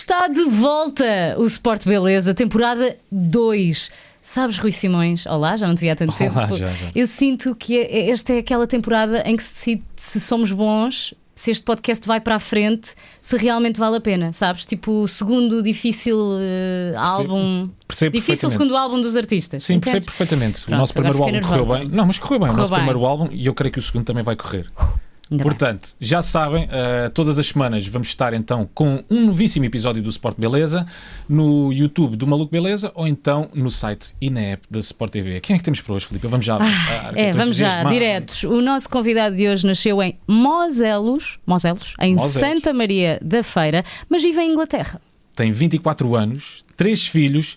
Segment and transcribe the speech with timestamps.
[0.00, 3.90] Está de volta o Sport Beleza, temporada 2.
[4.22, 6.56] Sabes, Rui Simões, olá, já não te vi há tanto Olá, tempo.
[6.56, 6.90] já, já.
[6.94, 11.12] Eu sinto que é- esta é aquela temporada em que se decide se somos bons,
[11.34, 14.64] se este podcast vai para a frente, se realmente vale a pena, sabes?
[14.64, 17.68] Tipo o segundo difícil eh, álbum.
[17.86, 19.62] percebo difícil segundo álbum dos artistas.
[19.62, 20.62] Sim, percebo perfeitamente.
[20.62, 21.88] Pronto, o nosso primeiro álbum correu bem.
[21.88, 22.48] Não, mas correu bem.
[22.48, 22.78] Correu o nosso bem.
[22.86, 24.64] primeiro álbum e eu creio que o segundo também vai correr.
[25.30, 25.50] Ainda bem.
[25.50, 30.10] Portanto, já sabem, eh, todas as semanas vamos estar então com um novíssimo episódio do
[30.10, 30.84] Sport Beleza
[31.28, 35.38] no YouTube do Maluco Beleza ou então no site e na app da Sport TV.
[35.40, 36.26] Quem é que temos para hoje, Filipe?
[36.26, 37.14] Vamos já avançar.
[37.14, 38.42] que eu É, vamos já, diretos.
[38.42, 42.32] O nosso convidado de hoje nasceu em Moselos, Moselos em Moselos.
[42.32, 45.00] Santa Maria da Feira, mas vive em Inglaterra.
[45.36, 47.56] Tem 24 anos, três filhos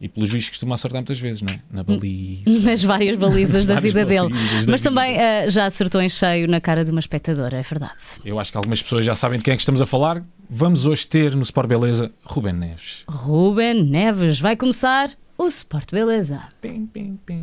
[0.00, 1.60] e pelos vistos costuma acertar muitas vezes, não é?
[1.70, 2.60] Na baliza.
[2.62, 4.28] Nas várias balizas da vida dele.
[4.28, 7.62] da Mas vida também ah, já acertou em cheio na cara de uma espectadora, é
[7.62, 8.02] verdade.
[8.24, 10.22] Eu acho que algumas pessoas já sabem de quem é que estamos a falar.
[10.50, 13.04] Vamos hoje ter no Sport Beleza Ruben Neves.
[13.08, 16.42] Ruben Neves vai começar o Sport Beleza.
[16.60, 17.42] Pim, pim, pim.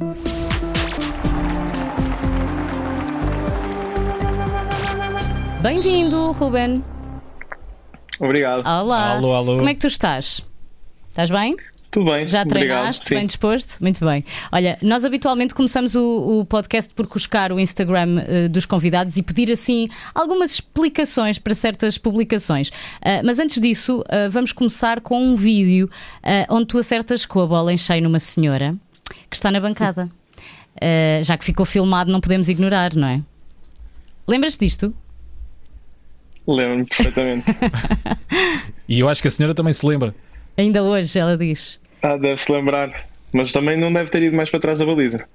[5.62, 6.84] Bem-vindo, Ruben.
[8.20, 8.60] Obrigado.
[8.60, 9.14] Olá.
[9.14, 9.58] Alô, alô.
[9.58, 10.46] Como é que tu estás?
[11.10, 11.56] Estás bem?
[11.94, 12.28] Tudo bem?
[12.28, 12.68] Já Obrigado.
[12.70, 13.08] treinaste?
[13.08, 13.16] Sim.
[13.16, 13.80] Bem disposto?
[13.80, 14.26] Muito bem.
[14.52, 19.22] Olha, nós habitualmente começamos o, o podcast por cuscar o Instagram eh, dos convidados e
[19.22, 22.72] pedir assim algumas explicações para certas publicações.
[23.00, 25.88] Ah, mas antes disso, ah, vamos começar com um vídeo
[26.50, 28.76] onde tu acertas com a bola em cheio numa senhora
[29.30, 30.10] que está na bancada.
[31.22, 33.22] Já que ficou filmado, não podemos ignorar, não é?
[34.28, 34.96] Lembras-te disto?
[36.48, 37.46] Lembro-me perfeitamente.
[38.90, 40.14] E eu acho que a senhora também se lembra.
[40.58, 41.80] Ainda hoje, ela diz.
[42.04, 42.92] Ah, deve-se lembrar.
[43.34, 45.26] Mas também não deve ter ido mais para trás da baliza.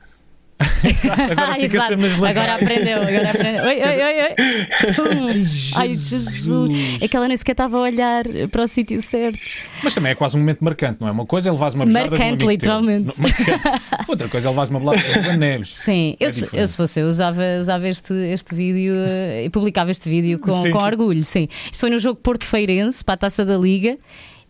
[1.31, 1.89] Agora Ah, fica exato.
[1.89, 3.65] sempre Agora aprendeu, agora aprendeu.
[3.65, 4.35] Oi, oi, oi, oi.
[4.95, 5.47] Pum.
[5.77, 7.03] Ai, Jesus.
[7.03, 9.39] É que ela nem sequer estava a olhar para o sítio certo.
[9.85, 11.11] Mas também é quase um momento marcante, não é?
[11.13, 12.51] Uma coisa é levares uma um Marcante, teu.
[12.51, 13.21] literalmente.
[13.21, 13.61] Marcante.
[14.09, 15.71] Outra coisa é levares uma bolada de Neves.
[15.77, 16.61] Sim, eu, É se- diferente.
[16.63, 20.51] eu se fosse eu usava, usava este, este vídeo eh, e publicava este vídeo com,
[20.63, 20.85] Sim, com sim.
[20.85, 21.25] orgulho.
[21.25, 21.49] Sim.
[21.71, 23.97] Isto foi no jogo Porto Feirense para a taça da Liga.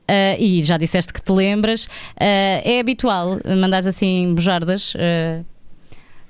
[0.08, 1.88] Eh, e já disseste que te lembras.
[2.18, 5.42] Eh, é habitual mandares assim bujardas eh,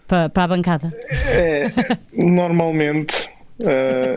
[0.06, 0.92] para, para a bancada.
[1.28, 1.70] É,
[2.12, 3.28] normalmente,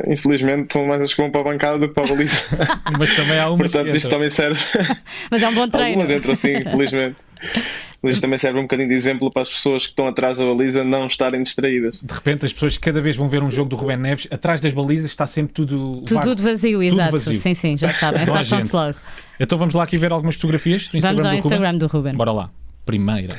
[0.10, 2.44] infelizmente, são mais as que vão para a bancada do que para a baliza.
[2.98, 4.60] Mas também há umas Portanto, que isto também serve.
[5.30, 6.02] Mas é um bom treino.
[6.02, 7.18] Algumas entram assim, infelizmente.
[8.02, 10.46] Mas isto também serve um bocadinho de exemplo para as pessoas que estão atrás da
[10.46, 12.00] baliza não estarem distraídas.
[12.02, 14.74] De repente as pessoas cada vez vão ver um jogo do Ruben Neves, atrás das
[14.74, 16.28] balizas está sempre tudo Tudo, vago.
[16.30, 17.12] tudo vazio, exato.
[17.12, 17.34] vazio.
[17.36, 18.24] Sim, sim, já sabem.
[18.24, 18.98] Afastam-se logo.
[19.44, 21.50] Então vamos lá aqui ver algumas fotografias do Instagram Vamos ao do Ruben?
[21.57, 22.13] Instagram do Ruben.
[22.16, 22.50] Bora lá.
[22.85, 23.35] Primeira.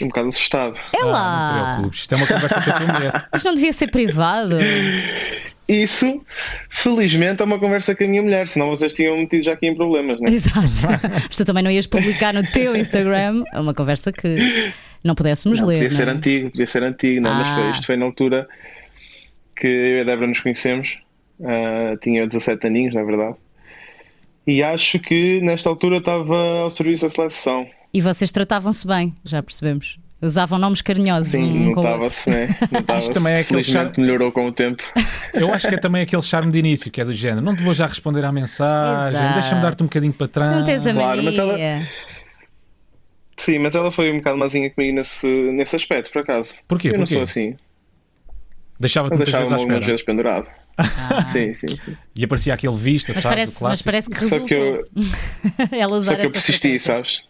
[0.00, 0.76] Um bocado assustado.
[0.92, 1.72] É Ah, não te lá!
[1.76, 2.00] preocupes.
[2.00, 3.28] Isto é uma conversa com a tua mulher.
[3.34, 4.56] Isto não devia ser privado.
[5.68, 6.24] Isso,
[6.70, 9.74] felizmente, é uma conversa com a minha mulher, senão vocês tinham metido já aqui em
[9.74, 10.30] problemas, né?
[10.30, 10.60] Exato.
[11.26, 14.72] Mas tu também não ias publicar no teu Instagram uma conversa que
[15.02, 15.74] não pudéssemos Não, ler.
[15.82, 16.16] podia ser não é?
[16.16, 17.54] antigo, podia ser antigo, não, mas Ah.
[17.56, 18.46] foi, isto foi na altura
[19.56, 20.98] que eu e a Débora nos conhecemos.
[21.44, 23.34] Ah, tinha 17 aninhos, na verdade.
[24.46, 27.66] E acho que nesta altura estava ao serviço da seleção.
[27.92, 29.98] E vocês tratavam-se bem, já percebemos.
[30.22, 32.56] Usavam nomes carinhosos Sim, um notava-se, né?
[32.72, 33.10] Notava-se.
[33.12, 34.82] também é aquele charme- melhorou com o tempo.
[35.34, 37.42] Eu acho que é também aquele charme de início, que é do género.
[37.44, 40.56] Não te vou já responder à mensagem, deixa-me dar-te um bocadinho para trás.
[40.58, 41.58] Não tens a Claro, mas ela-.
[43.36, 46.58] Sim, mas ela foi um bocado mazinha comigo nesse, nesse aspecto, por acaso.
[46.66, 46.88] Porquê?
[46.88, 47.14] Eu não Porquê?
[47.14, 47.54] sou assim.
[48.80, 49.80] Deixava-te muitas vezes à espera.
[49.84, 50.46] vezes pendurado.
[50.78, 51.26] Ah.
[51.28, 51.96] Sim, sim, sim.
[52.14, 53.34] E aparecia aquele vista, Mas, sabes?
[53.34, 54.46] parece, mas parece que Só resultou.
[54.46, 54.84] que eu,
[55.78, 57.22] Ela só que eu persisti, sabes?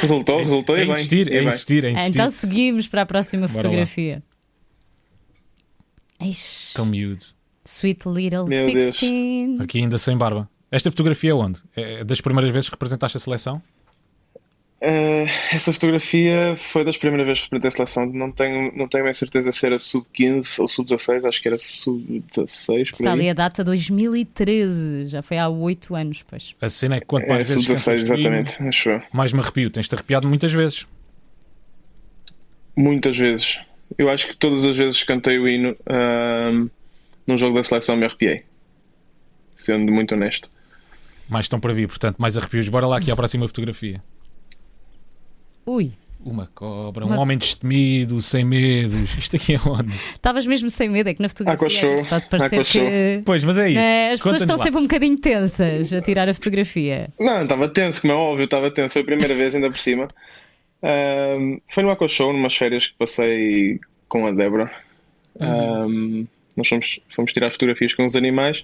[0.00, 0.92] resultou, resultou É e bem.
[0.92, 1.48] insistir, é bem.
[1.48, 2.10] insistir, é Ah, insistir.
[2.10, 4.22] Então seguimos para a próxima Bora fotografia.
[6.20, 7.24] Eish, Tão miúdo.
[7.64, 8.94] sweet little Meu Deus.
[9.00, 9.60] 16.
[9.60, 10.48] Aqui ainda sem barba.
[10.70, 11.60] Esta fotografia é onde?
[11.76, 13.62] É das primeiras vezes que representaste a seleção?
[14.84, 18.06] Eh, essa fotografia foi das primeiras vezes que representei a seleção.
[18.12, 22.90] Não tenho, não tenho bem certeza se era sub-15 ou sub-16, acho que era sub-16.
[22.90, 26.56] por Está ali a data 2013, já foi há 8 anos, pois.
[26.60, 29.02] A cena é que quanto É, mais vezes sub-16, cantas o hino, exatamente, acho eu.
[29.12, 29.70] mais me arrepio.
[29.70, 30.84] Tens-te arrepiado muitas vezes.
[32.74, 33.58] Muitas vezes.
[33.96, 36.66] Eu acho que todas as vezes que cantei o hino ahm,
[37.24, 38.42] num jogo da seleção me arrepiei.
[39.54, 40.50] Sendo muito honesto.
[41.28, 42.68] Mais estão para vir, portanto, mais arrepios.
[42.68, 44.02] Bora lá aqui à próxima fotografia.
[45.66, 45.92] Ui,
[46.24, 49.14] Uma cobra, Uma- um homem destemido, sem medos.
[49.18, 49.92] Isto aqui é onde?
[49.92, 52.82] estavas mesmo sem medo, é que na fotografia vezes pode parecer Aquashow.
[52.82, 53.20] que.
[53.24, 53.78] Pois, mas é isso.
[53.80, 54.62] É, as pessoas estão lá.
[54.62, 57.08] sempre um bocadinho tensas a tirar a fotografia.
[57.18, 58.92] Não, estava tenso, como é óbvio, estava tenso.
[58.92, 60.08] Foi a primeira vez, ainda por cima.
[60.82, 64.70] Ahm, foi no Aqua Show, numas férias que passei com a Débora.
[65.40, 66.24] Ahm,
[66.56, 68.62] nós fomos, fomos tirar fotografias com os animais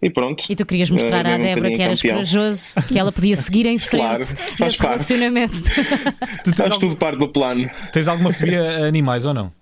[0.00, 0.44] E pronto.
[0.48, 2.14] E tu querias mostrar Eh, à um Débora bocadinho que eras campeão.
[2.18, 4.90] corajoso, que ela podia seguir em frente Claro, faz nesse parte.
[4.92, 5.54] relacionamento.
[6.44, 7.68] Tu tens, Faz al- tudo parte do plano.
[7.92, 9.52] tens alguma fobia a animais ou não?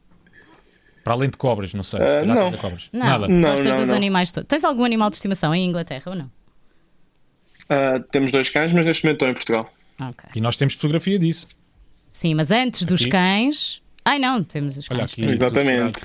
[1.03, 2.01] Para além de cobras, não sei.
[2.01, 2.35] Se calhar não.
[2.37, 2.89] tens a cobras.
[2.93, 3.29] Não, Nada.
[3.29, 3.97] Não, gostas não, dos não.
[3.97, 4.47] animais todos.
[4.49, 6.31] Tens algum animal de estimação em Inglaterra ou não?
[7.69, 9.73] Ah, temos dois cães, mas neste momento estão em Portugal.
[10.01, 10.31] Ok.
[10.35, 11.47] E nós temos fotografia disso.
[12.11, 13.11] Sim, mas antes dos Aqui?
[13.11, 13.81] cães.
[14.05, 15.13] Ai não, temos os Olha cães.
[15.13, 15.23] aqui.
[15.23, 15.35] pois.
[15.35, 16.01] Exatamente.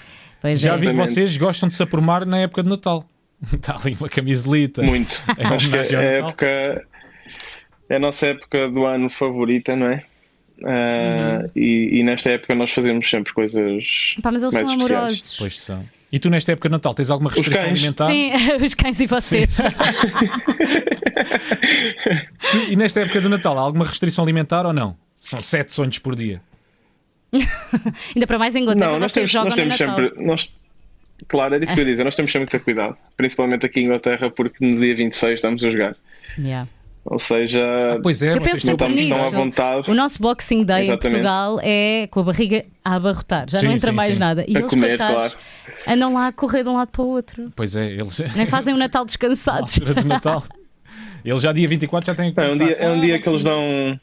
[0.56, 0.78] Já é.
[0.78, 3.04] vi que vocês gostam de se aprumar na época de Natal.
[3.53, 4.81] Está ali uma camiselita.
[4.83, 5.21] Muito.
[5.38, 6.85] É Acho que é a época.
[7.89, 10.03] É a nossa época do ano favorita, não é?
[10.63, 11.49] Ah, Uhum.
[11.55, 14.15] e, e nesta época nós fazemos sempre coisas.
[14.21, 14.91] Pá, mas eles mais são especiais.
[15.01, 15.35] amorosos.
[15.39, 15.83] Pois são.
[16.11, 18.07] E tu, nesta época de Natal, tens alguma restrição alimentar?
[18.07, 18.31] Sim,
[18.63, 19.57] os cães e vocês.
[22.51, 24.95] Tu- e nesta época de Natal, há alguma restrição alimentar ou não?
[25.19, 26.41] São sete sonhos por dia.
[28.13, 30.05] Ainda para mais em Inglaterra, Não, nós vocês temos, jogam nós temos no Natal.
[30.09, 30.25] sempre.
[30.25, 30.53] Nós,
[31.27, 32.03] claro, era isso que eu ia dizer.
[32.03, 32.97] Nós temos sempre que ter cuidado.
[33.18, 35.95] Principalmente aqui em Inglaterra, porque no dia 26 estamos a jogar.
[36.38, 36.68] Yeah.
[37.03, 39.89] Ou seja, Pois é, Eu penso não estamos tão à vontade.
[39.89, 41.07] O nosso Boxing Day Exatamente.
[41.07, 43.50] em Portugal é com a barriga a abarrotar.
[43.50, 44.19] Já Sim, não entra sim, mais sim.
[44.19, 44.45] nada.
[44.47, 45.35] E A eles, comer, coitados,
[45.88, 47.51] andam lá a correr de um lado para o outro.
[47.56, 48.19] Pois é, eles.
[48.35, 49.79] Nem fazem o Natal à descansados.
[49.81, 50.44] altura de Natal.
[51.25, 53.29] Eles já dia 24 já têm que é um dia, é um "Ah, dia que
[53.29, 54.00] eles dão.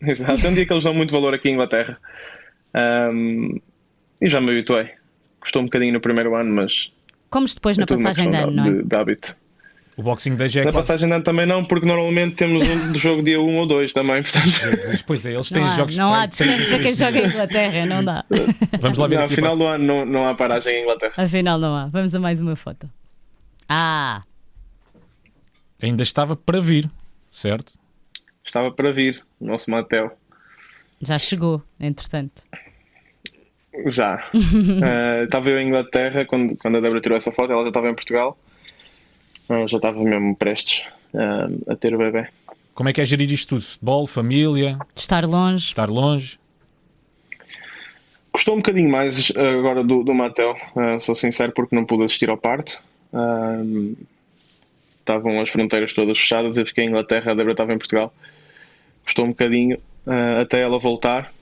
[0.06, 1.98] Exato, é um dia que eles dão muito valor aqui em Inglaterra.
[2.74, 3.58] Ahm,
[4.22, 4.90] e já me habituei.
[5.48, 6.92] Custou um bocadinho no primeiro ano, mas.
[7.30, 8.70] Comes depois é na passagem de ano, não é?
[8.70, 9.34] de, de hábito.
[9.96, 10.86] O Boxing Day já é Na quase...
[10.88, 13.92] passagem de ano também não, porque normalmente temos um do jogo dia 1 ou 2
[13.94, 14.22] também.
[14.22, 17.18] Portanto, Jesus, Pois é, eles têm Não há, jogos não há descanso para quem joga
[17.18, 18.24] em Inglaterra, não dá.
[18.78, 19.34] Vamos lá ver aqui.
[19.36, 19.78] final próxima.
[19.78, 21.14] do ano não, não há paragem em Inglaterra.
[21.16, 21.86] Afinal, não há.
[21.86, 22.88] Vamos a mais uma foto.
[23.68, 24.20] Ah,
[25.82, 26.90] Ainda estava para vir,
[27.30, 27.72] certo?
[28.44, 30.16] Estava para vir o nosso Matel.
[31.00, 32.42] já chegou, entretanto.
[33.86, 34.24] Já.
[34.82, 37.88] Ah, estava eu em Inglaterra quando, quando a Débora tirou essa foto, ela já estava
[37.88, 38.38] em Portugal.
[39.48, 40.84] Ah, já estava mesmo prestes
[41.14, 42.28] ah, a ter o bebê.
[42.74, 43.62] Como é que é gerir isto tudo?
[43.62, 45.64] Futebol, família, Estar longe.
[45.66, 46.38] estar longe?
[48.30, 50.54] Custou um bocadinho mais agora do, do Matel,
[51.00, 52.80] sou sincero, porque não pude assistir ao parto.
[55.00, 58.14] Estavam as fronteiras todas fechadas, eu fiquei em Inglaterra, a Débora estava em Portugal.
[59.04, 59.76] Custou um bocadinho
[60.40, 61.32] até ela voltar,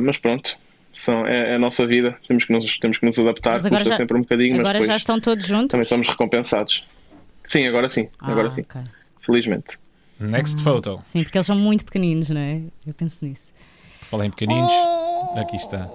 [0.00, 0.56] mas pronto,
[1.00, 3.80] são, é, é a nossa vida, temos que nos, temos que nos adaptar, Mas agora
[3.82, 5.68] custa já- sempre um bocadinho, mas Agora depois já estão todos juntos?
[5.68, 6.84] também somos recompensados.
[7.44, 8.80] Sim, agora sim, agora Ah, sim, ok.
[9.24, 9.78] felizmente.
[10.20, 10.98] Next photo.
[11.04, 12.60] Sim, porque eles são muito pequeninos, não é?
[12.86, 13.52] Eu penso nisso.
[14.00, 14.72] Por falar em pequeninos,
[15.36, 15.88] aqui está.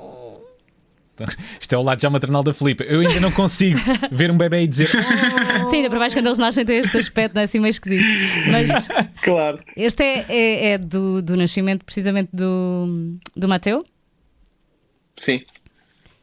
[1.16, 1.28] Então,
[1.60, 2.84] Isto é o lado já maternal da Filipe.
[2.88, 3.80] Eu ainda não consigo
[4.12, 4.90] ver um bebê e dizer
[5.62, 7.70] "Oh, Sim, ainda para mais quando eles nascem têm este aspecto, não é assim meio
[7.70, 8.04] esquisito.
[8.52, 8.88] Mas
[9.22, 9.60] Claro.
[9.78, 13.86] este é, é, é do, do nascimento precisamente do, do Mateu?
[15.18, 15.44] Sim.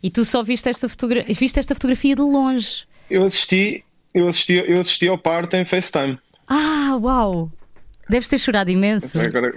[0.02, 2.84] E tu só viste esta, fotogra viste esta fotografia de longe.
[3.10, 3.84] Eu assisti,
[4.14, 6.18] eu assisti, eu assisti ao parto em FaceTime.
[6.46, 7.50] Ah, uau!
[8.08, 9.20] Deves ter chorado imenso.
[9.20, 9.54] Agora,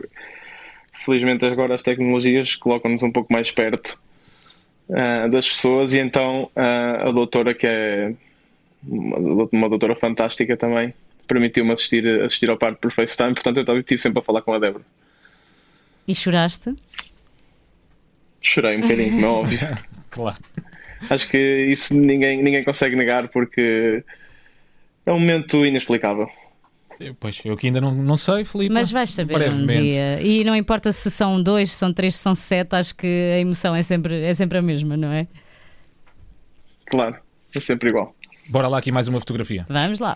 [1.03, 4.00] felizmente agora as tecnologias colocam-nos um pouco mais perto
[4.91, 8.13] ah, das pessoas e então ah, a doutora que é
[8.86, 10.94] uma, uma doutora fantástica também
[11.27, 14.59] permitiu-me assistir, assistir ao parto por FaceTime, portanto eu estive sempre a falar com a
[14.59, 14.83] Débora.
[16.07, 16.75] E choraste?
[18.44, 19.60] Chorei um bocadinho, como é óbvio.
[20.13, 20.38] Claro.
[21.10, 24.04] Acho que isso ninguém, ninguém consegue negar porque
[25.07, 26.30] é um momento inexplicável.
[27.19, 28.72] Pois, eu que ainda não, não sei, Filipe.
[28.72, 30.22] Mas vais saber um dia.
[30.22, 33.39] E não importa se são dois, se são três, se são sete, acho que a
[33.39, 35.27] emoção é sempre, é sempre a mesma, não é?
[36.86, 37.17] Claro,
[37.56, 38.15] é sempre igual.
[38.48, 39.65] Bora lá aqui mais uma fotografia.
[39.67, 40.15] Vamos lá.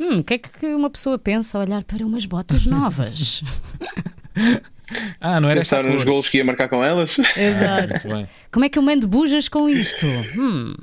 [0.00, 3.42] Hum, o que é que uma pessoa pensa ao olhar para umas botas novas?
[5.20, 6.12] Ah, não era Pensar nos cor.
[6.12, 7.18] golos que ia marcar com elas.
[7.36, 7.88] Ah, Exato.
[7.88, 8.28] muito bem.
[8.50, 10.06] Como é que eu mando bujas com isto?
[10.38, 10.74] Hum,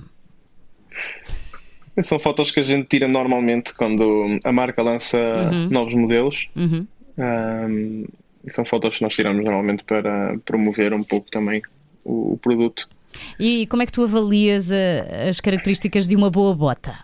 [2.02, 5.18] São fotos que a gente tira normalmente quando a marca lança
[5.70, 6.48] novos modelos.
[6.56, 6.86] uhum.
[7.18, 8.06] Um,
[8.46, 11.62] e são fotos que nós tiramos normalmente para promover um pouco também
[12.04, 12.88] o, o produto.
[13.40, 17.00] E como é que tu avalias a- as características de uma boa bota?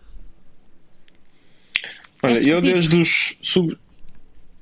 [2.22, 2.62] Olha, eu esquisito.
[2.62, 3.78] desde os sub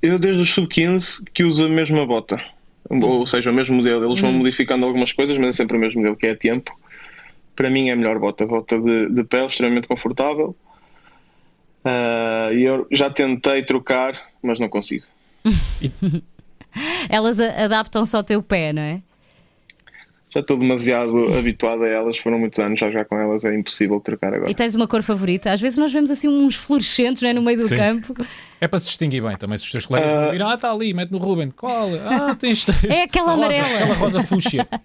[0.01, 2.41] eu desde os sub-15 que uso a mesma bota.
[2.89, 4.05] Ou seja, o mesmo modelo.
[4.05, 6.77] Eles vão modificando algumas coisas, mas é sempre o mesmo modelo, que é a tempo.
[7.55, 8.45] Para mim é a melhor bota.
[8.47, 10.55] Bota de, de pele, extremamente confortável.
[11.83, 15.05] Ah, E eu já tentei trocar, mas não consigo.
[17.09, 19.01] Elas adaptam-se ao teu pé, não é?
[20.29, 23.99] Já estou demasiado habituado a elas, foram muitos anos já já com elas, é impossível
[23.99, 24.49] trocar agora.
[24.49, 25.51] E tens uma cor favorita?
[25.51, 27.75] Às vezes nós vemos assim uns fluorescentes não é, no meio do Sim.
[27.75, 28.15] campo.
[28.61, 29.57] É para se distinguir bem também.
[29.57, 31.51] Se os teus colegas não viram, ah, está ali, mete no Ruben.
[31.51, 31.89] Qual?
[31.95, 32.67] Ah, tens.
[32.85, 33.67] É aquela rosa, amarela.
[33.67, 34.67] Aquela rosa fúcsia.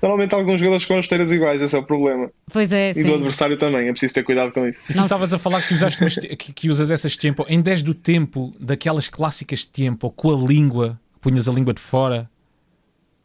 [0.00, 2.30] Normalmente alguns jogadores com as esteiras iguais, esse é o problema.
[2.52, 3.04] Pois é, E sim.
[3.04, 4.80] do adversário também, é preciso ter cuidado com isso.
[4.94, 8.54] Não estavas a falar que, usaste que, que usas essas tempo em 10 do tempo,
[8.60, 12.30] daquelas clássicas de tempo, com a língua, punhas a língua de fora,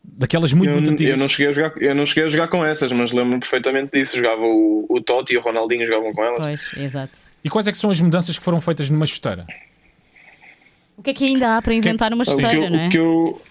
[0.03, 1.19] daquelas muito, Eu, muito eu antigas.
[1.19, 4.17] não cheguei a jogar, eu não cheguei a jogar com essas, mas lembro-me perfeitamente disso.
[4.17, 6.39] Jogava o, o Totti e o Ronaldinho jogavam com elas.
[6.39, 7.19] Pois, exato.
[7.43, 9.45] E quais é que são as mudanças que foram feitas numa chuteira?
[10.97, 12.87] O que é que ainda há para inventar uma O que eu- chuteira, não é?
[12.87, 13.41] o que eu,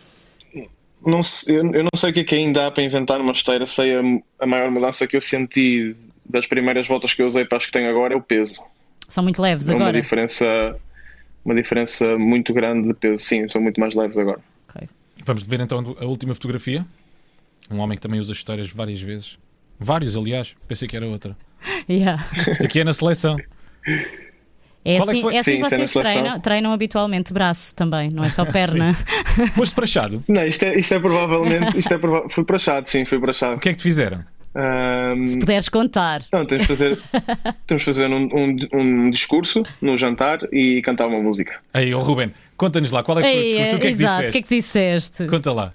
[1.05, 3.33] não sei, eu, eu não sei o que é que ainda há para inventar uma
[3.33, 3.67] esteira.
[3.67, 4.01] Sei a,
[4.41, 5.97] a maior mudança que eu senti
[6.29, 8.63] das primeiras voltas que eu usei para as que tenho agora é o peso.
[9.09, 10.01] São muito leves É uma agora.
[10.01, 10.47] diferença,
[11.45, 13.25] uma diferença muito grande de peso.
[13.25, 14.39] Sim, são muito mais leves agora.
[14.69, 14.89] Ok.
[15.25, 16.85] Vamos ver então a última fotografia.
[17.71, 19.39] Um homem que também usa chuteiras várias vezes.
[19.79, 20.55] Vários, aliás.
[20.67, 21.37] Pensei que era outra.
[21.89, 22.25] Yeah.
[22.51, 23.37] Isto aqui é na seleção.
[24.83, 28.09] É Qual é que assim, é assim Sim, é vocês treinam, treinam habitualmente braço também,
[28.11, 28.95] não é só perna.
[29.55, 30.25] Foste prachado.
[30.27, 31.79] Não, isto é, isto é provavelmente.
[31.79, 34.25] Isto é prova fui para chado, sim, fui para O que é que te fizeram?
[34.55, 36.23] Ahm, Se puderes contar.
[36.33, 36.99] não, temos de fazer,
[37.67, 41.61] temos de fazer um, um, um discurso no jantar e cantar uma música.
[41.73, 43.77] Aí, oh Ruben, conta-nos lá, qual é o Ei, discurso?
[43.77, 44.29] O que é que exato, disseste?
[44.29, 45.27] o que é que disseste?
[45.27, 45.73] Conta lá.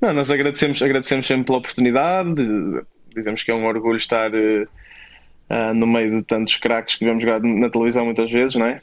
[0.00, 2.82] Não, nós agradecemos, agradecemos sempre pela oportunidade, de-
[3.14, 4.30] dizemos que é um orgulho estar
[5.48, 8.80] ah, no meio de tantos craques que vemos jogar na televisão muitas vezes, não é?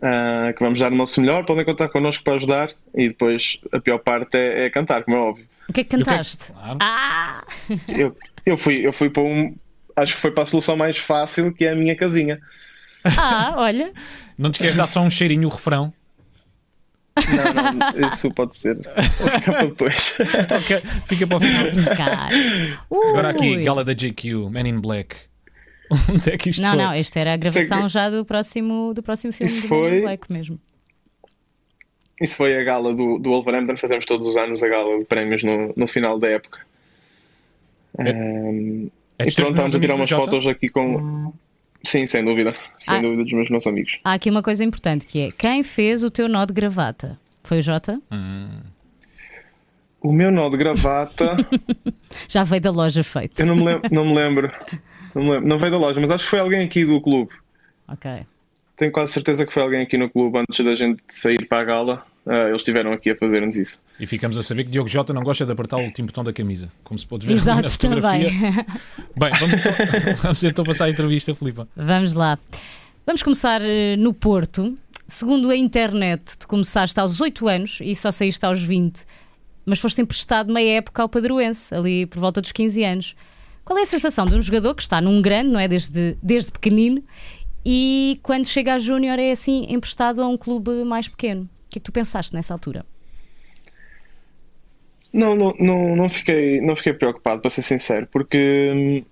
[0.00, 3.78] Ah, que vamos dar o nosso melhor, podem contar connosco para ajudar e depois a
[3.80, 5.44] pior parte é, é cantar, como é óbvio.
[5.68, 6.52] O que é que o que é que- cantaste?
[6.52, 6.78] Claro.
[6.80, 7.44] Ah!
[7.88, 9.54] Eu, eu, fui, eu fui para um.
[9.96, 12.38] Acho que foi para a solução mais fácil, que é a minha casinha.
[13.18, 13.92] Ah, olha.
[14.36, 15.92] Não te queres dar só um cheirinho o refrão?
[17.16, 18.76] Não, não, isso pode ser.
[18.76, 20.16] Fica para depois.
[20.48, 21.66] Toca, fica para o final.
[23.10, 23.64] Agora aqui, Ui.
[23.64, 25.16] gala da JQ, Man in Black.
[26.10, 26.82] Onde é que isto Não, foi?
[26.82, 29.90] não, esta era a gravação já do próximo, do próximo filme Isso do Men in
[29.90, 30.60] foi- Black mesmo.
[32.20, 35.42] Isso foi a gala do, do Wolverhampton, fazemos todos os anos a gala de prémios
[35.42, 36.60] no, no final da época.
[37.98, 41.32] É- Ahm, É e pronto, estamos a tirar umas fotos aqui com.
[41.84, 42.54] Sim, sem dúvida.
[42.80, 43.00] Sem Ah.
[43.00, 43.98] dúvida dos meus, meus amigos.
[44.04, 47.18] Há aqui uma coisa importante que é quem fez o teu nó de gravata?
[47.44, 48.00] Foi o Jota?
[50.00, 51.36] O meu nó de gravata,
[52.28, 53.40] Já veio da loja feito.
[53.40, 54.52] eu não me, lem- não me lembro.
[55.14, 55.48] Não, me lembro.
[55.48, 57.32] Não veio da loja, mas acho que foi alguém aqui do clube.
[57.88, 58.10] Ok.
[58.76, 61.64] Tenho quase certeza que foi alguém aqui no clube antes da gente sair para a
[61.64, 62.06] gala.
[62.26, 63.80] ah, eles estiveram aqui a fazer-nos isso.
[63.98, 66.32] E ficamos a saber que Diogo Jota não gosta de apertar o último botão da
[66.32, 68.30] camisa, como se pode ver ali na Exato, fotografia.
[68.30, 68.52] também.
[69.16, 69.72] Bem, vamos então,
[70.22, 71.66] vamos então passar a entrevista, Filipa.
[71.74, 72.38] Vamos lá.
[73.06, 74.76] Vamos começar eh, no Porto.
[75.06, 79.04] Segundo a internet, tu começaste aos 8 anos e só saíste aos 20,
[79.64, 83.16] mas foste emprestado meia época ao Padroense, ali por volta dos 15 anos.
[83.64, 85.66] Qual é a sensação de um jogador que está num grande, não é?
[85.68, 87.02] Desde, desde pequenino,
[87.68, 91.42] e quando chega a Júnior é assim emprestado a um clube mais pequeno?
[91.42, 92.86] O que é que tu pensaste nessa altura?
[95.12, 99.04] Não, não, não, não, fiquei, não fiquei preocupado, para ser sincero, porque hum,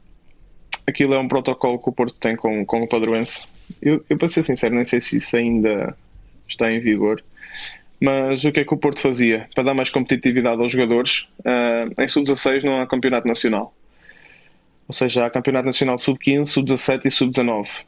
[0.87, 3.49] aquilo é um protocolo que o Porto tem com, com o Padroense.
[3.83, 5.97] Eu, eu, para ser sincero, nem sei se isso ainda
[6.49, 7.25] está em vigor.
[8.01, 9.49] Mas o que é que o Porto fazia?
[9.53, 13.75] Para dar mais competitividade aos jogadores, ah, em sub-16 não há campeonato nacional.
[14.87, 17.85] Ou seja, há campeonato nacional sub-15, sub-17 e sub-19.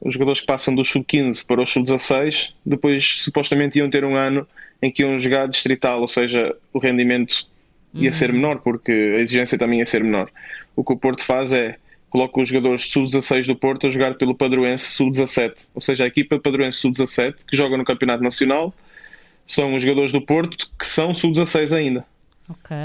[0.00, 4.46] Os jogadores que passam do sub-15 para o sub-16, depois supostamente iam ter um ano
[4.80, 7.46] em que iam jogar distrital, ou seja, o rendimento
[7.92, 10.30] ia ser menor, porque a exigência também ia ser menor.
[10.76, 11.76] O que o Porto faz é
[12.08, 16.38] coloca os jogadores sub-16 do Porto a jogar pelo Padroense sub-17, ou seja, a equipa
[16.38, 18.74] Padroense sub-17 que joga no Campeonato Nacional
[19.46, 22.04] são os jogadores do Porto que são sub-16 ainda.
[22.48, 22.76] Ok.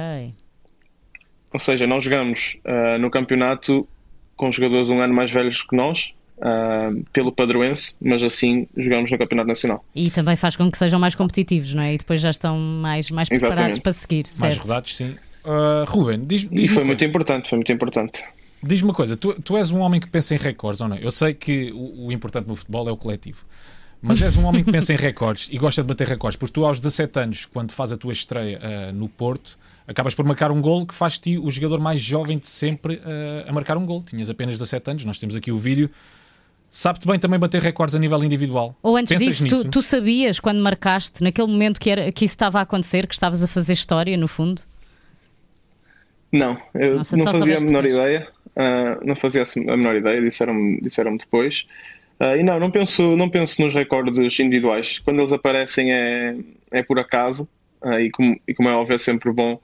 [1.51, 3.87] Ou seja, nós jogamos ah, no campeonato
[4.35, 9.17] com jogadores um ano mais velhos que nós, ah, pelo Padroense, mas assim jogamos no
[9.17, 9.85] Campeonato Nacional.
[9.95, 11.93] E também faz com que sejam mais competitivos, não é?
[11.93, 13.81] E depois já estão mais, mais preparados Exatamente.
[13.81, 14.67] para seguir, Mais certo?
[14.67, 15.15] rodados, sim.
[15.45, 18.23] Uh, Ruben, diz, E diz foi uma muito importante, foi muito importante.
[18.61, 20.97] Diz-me uma coisa, tu, tu és um homem que pensa em recordes ou não?
[20.97, 23.45] Eu sei que o, o importante no futebol é o coletivo.
[24.01, 26.63] Mas és um homem que pensa em recordes e gosta de bater recordes, porque tu
[26.65, 30.61] aos 17 anos, quando faz a tua estreia ah, no Porto, acabas por marcar um
[30.61, 34.03] gol que faz-te o jogador mais jovem de sempre ah, a marcar um gol.
[34.03, 35.89] Tinhas apenas 17 anos, nós temos aqui o vídeo.
[36.69, 38.75] Sabe-te bem também bater recordes a nível individual?
[38.83, 42.33] Ou antes Pensas disso, tu, tu sabias quando marcaste, naquele momento que, era, que isso
[42.33, 44.61] estava a acontecer, que estavas a fazer história, no fundo?
[46.31, 47.93] Não, eu Nossa, não só fazia a menor depois.
[47.93, 48.27] ideia.
[48.57, 51.65] ah, não fazia a menor ideia, disseram-me disseram depois.
[52.19, 54.99] Ah, e não, não penso, não penso nos recordes individuais.
[54.99, 56.35] Quando eles aparecem é,
[56.73, 57.47] é por acaso.
[57.81, 59.59] ah, e, como, e como é óbvio, é sempre bom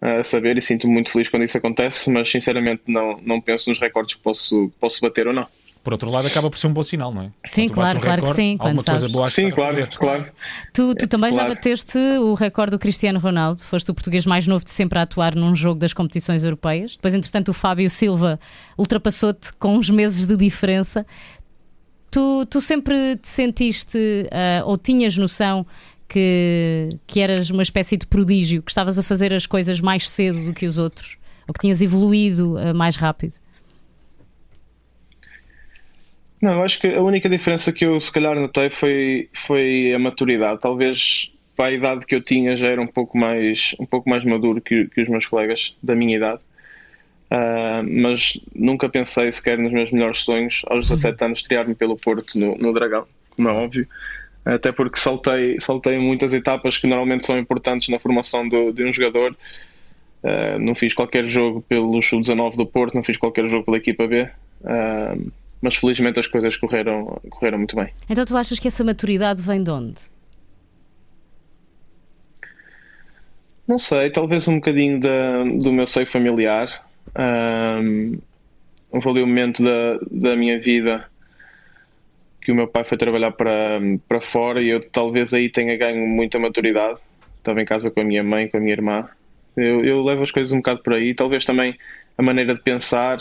[0.00, 2.10] ah, saber e sinto-me muito feliz quando isso acontece.
[2.10, 5.46] Mas sinceramente, não, não penso nos recordes que posso, posso bater ou não.
[5.88, 7.30] Por outro lado, acaba por ser um bom sinal, não é?
[7.46, 8.56] Sim, claro, um claro recorde, que sim.
[8.58, 10.26] Alguma coisa boa Sim, claro, claro.
[10.74, 11.48] Tu, tu também claro.
[11.48, 15.02] já bateste o recorde do Cristiano Ronaldo, foste o português mais novo de sempre a
[15.02, 16.92] atuar num jogo das competições europeias.
[16.92, 18.38] Depois, entretanto, o Fábio Silva
[18.76, 21.06] ultrapassou-te com uns meses de diferença.
[22.10, 25.64] Tu, tu sempre te sentiste uh, ou tinhas noção
[26.06, 30.44] que, que eras uma espécie de prodígio, que estavas a fazer as coisas mais cedo
[30.44, 31.16] do que os outros,
[31.46, 33.36] ou que tinhas evoluído uh, mais rápido?
[36.40, 39.98] Não, eu acho que a única diferença que eu se calhar notei foi, foi a
[39.98, 40.60] maturidade.
[40.60, 44.24] Talvez para a idade que eu tinha já era um pouco mais, um pouco mais
[44.24, 46.40] maduro que, que os meus colegas da minha idade.
[47.30, 52.38] Uh, mas nunca pensei sequer nos meus melhores sonhos aos 17 anos estrear-me pelo Porto
[52.38, 53.86] no, no Dragão, como é óbvio
[54.54, 58.92] até porque saltei, saltei muitas etapas que normalmente são importantes na formação do, de um
[58.92, 59.36] jogador.
[60.22, 64.06] Uh, não fiz qualquer jogo pelo Sub-19 do Porto, não fiz qualquer jogo pela equipa
[64.06, 64.22] B,
[64.62, 67.92] uh, mas felizmente as coisas correram, correram muito bem.
[68.08, 70.00] Então tu achas que essa maturidade vem de onde?
[73.66, 76.86] Não sei, talvez um bocadinho da, do meu seio familiar.
[77.14, 78.18] Um,
[78.90, 81.06] houve ali um momento da, da minha vida
[82.40, 86.06] que o meu pai foi trabalhar para, para fora e eu talvez aí tenha ganho
[86.06, 86.98] muita maturidade.
[87.36, 89.06] Estava em casa com a minha mãe, com a minha irmã.
[89.54, 91.14] Eu, eu levo as coisas um bocado por aí.
[91.14, 91.76] Talvez também
[92.16, 93.18] a maneira de pensar.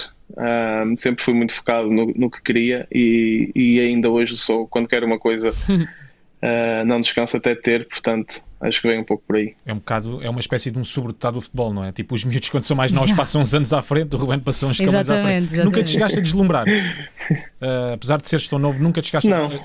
[0.97, 4.67] Sempre fui muito focado no, no que queria e, e, ainda hoje sou.
[4.67, 7.87] Quando quero uma coisa, uh, não descanso até ter.
[7.87, 9.55] Portanto, Acho que vem um pouco por aí.
[9.65, 11.91] É um bocado, é uma espécie de um sobredotado do futebol, não é?
[11.91, 14.69] Tipo, os miúdos quando são mais novos passam uns anos à frente, o Ruben passou
[14.69, 15.53] uns escalões à frente.
[15.53, 15.65] Exatamente.
[15.65, 16.65] Nunca te chegaste a deslumbrar.
[16.67, 19.45] Uh, apesar de seres tão novo, nunca te chegaste não.
[19.45, 19.59] a...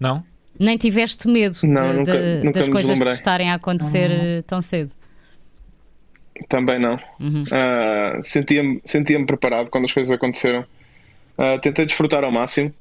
[0.00, 0.24] Não?
[0.58, 4.42] Nem tiveste medo não, de, nunca, de, nunca das coisas que estarem a acontecer uhum.
[4.42, 4.92] tão cedo?
[6.48, 6.98] Também não.
[7.20, 7.42] Uhum.
[7.42, 10.64] Uh, Sentia-me sentia preparado quando as coisas aconteceram.
[11.38, 12.72] Uh, tentei desfrutar ao máximo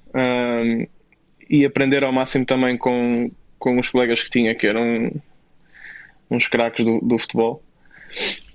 [1.50, 5.12] e aprender ao máximo também com, com os colegas que tinha, que eram
[6.30, 7.64] uns craques do, do futebol.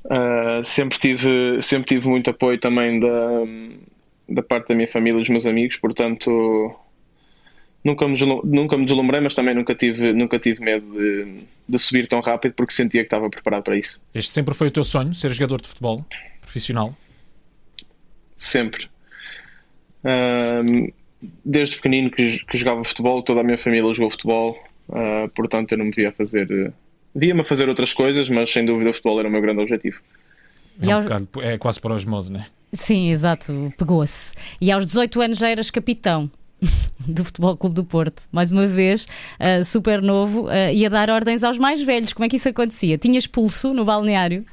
[0.05, 3.09] Uh, sempre, tive, sempre tive muito apoio também da,
[4.29, 6.75] da parte da minha família e dos meus amigos, portanto
[7.89, 12.07] nunca me, nunca me deslumbrei, mas também nunca tive, nunca tive medo de, de subir
[12.07, 14.01] tão rápido porque sentia que estava preparado para isso.
[14.15, 16.05] Este sempre foi o teu sonho, ser jogador de futebol
[16.41, 16.97] profissional?
[18.37, 18.89] Sempre.
[20.05, 20.93] Uh,
[21.45, 24.59] desde pequenino que, que, jogava futebol, toda a minha família jogou futebol,
[24.89, 26.73] uh, portanto eu não me via fazer
[27.15, 29.99] Via-me a fazer outras coisas, mas sem dúvida o futebol era o meu grande objetivo.
[30.81, 32.47] É, um bocado, é quase para osmose, não é?
[32.73, 34.35] Sim, exato, pegou-se.
[34.61, 36.31] E aos 18 anos já eras capitão
[37.07, 38.29] do Futebol Clube do Porto.
[38.33, 39.07] Mais uma vez,
[39.41, 42.13] uh, super novo, uh, ia dar ordens aos mais velhos.
[42.13, 42.99] Como é que isso acontecia?
[42.99, 44.45] Tinhas pulso no balneário?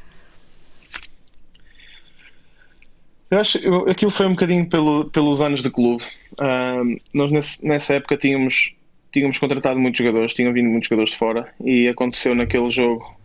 [3.30, 6.04] Eu acho que aquilo foi um bocadinho pelo, pelos anos de clube.
[6.34, 8.76] Uh, nós nesse, nessa época tínhamos
[9.12, 13.16] tínhamos contratado muitos jogadores, tinham vindo muitos jogadores de fora e aconteceu naquele jogo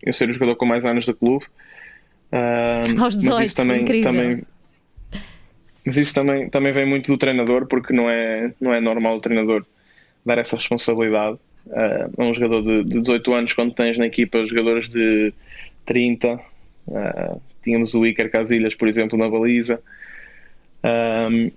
[0.00, 1.44] eu ser o jogador com mais anos do clube.
[3.00, 4.12] Aos 18, mas isso também, incrível.
[4.12, 4.42] também
[5.84, 9.20] mas isso também, também vem muito do treinador, porque não é, não é normal o
[9.20, 9.64] treinador
[10.24, 14.46] dar essa responsabilidade uh, a um jogador de, de 18 anos quando tens na equipa
[14.46, 15.32] jogadores de
[15.84, 16.40] 30.
[16.86, 19.82] Uh, tínhamos o Iker Casilhas, por exemplo, na baliza.
[20.84, 21.50] Um,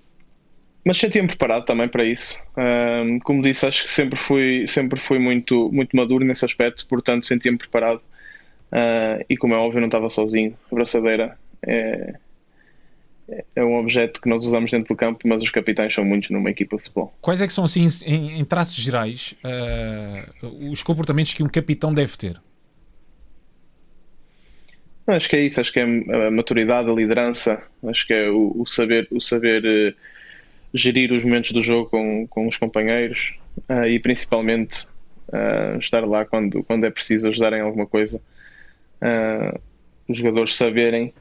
[0.84, 2.42] mas sentia-me preparado também para isso.
[2.56, 7.26] Um, como disse, acho que sempre fui, sempre fui muito, muito maduro nesse aspecto, portanto
[7.26, 8.00] sentia-me preparado.
[8.72, 10.56] Uh, e como é óbvio, não estava sozinho.
[10.70, 12.14] A braçadeira é,
[13.54, 16.50] é um objeto que nós usamos dentro do campo, mas os capitães são muitos numa
[16.50, 17.14] equipa de futebol.
[17.20, 21.92] Quais é que são, assim, em, em traços gerais, uh, os comportamentos que um capitão
[21.92, 22.40] deve ter?
[25.06, 28.52] Acho que é isso, acho que é a maturidade, a liderança, acho que é o,
[28.60, 29.96] o saber, o saber uh,
[30.72, 33.34] gerir os momentos do jogo com, com os companheiros
[33.68, 34.86] uh, e principalmente
[35.78, 38.18] estar lá quando, quando é preciso ajudar em alguma coisa.
[40.08, 41.12] Os jogadores saberem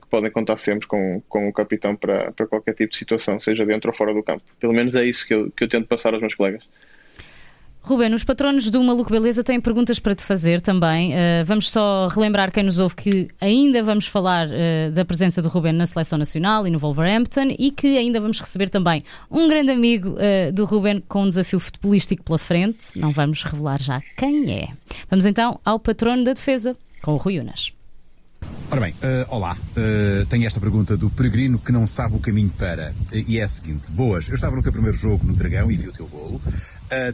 [0.00, 3.64] que podem contar sempre com, com o capitão para, para qualquer tipo de situação, seja
[3.64, 4.42] dentro ou fora do campo.
[4.58, 6.64] Pelo menos é isso que eu, que eu tento passar aos meus colegas.
[7.88, 11.12] Ruben, os patronos do Maluco Beleza têm perguntas para te fazer também.
[11.12, 15.48] Uh, vamos só relembrar quem nos ouve que ainda vamos falar uh, da presença do
[15.48, 19.70] Ruben na Seleção Nacional e no Wolverhampton e que ainda vamos receber também um grande
[19.70, 22.98] amigo uh, do Ruben com um desafio futebolístico pela frente.
[22.98, 24.68] Não vamos revelar já quem é.
[25.08, 27.77] Vamos então ao patrono da defesa, com o Rui Unas.
[28.70, 29.56] Ora bem, uh, olá.
[29.70, 32.92] Uh, tenho esta pergunta do peregrino que não sabe o caminho para.
[33.10, 35.76] Uh, e é a seguinte: Boas, eu estava no teu primeiro jogo no Dragão e
[35.76, 36.40] vi o teu golo.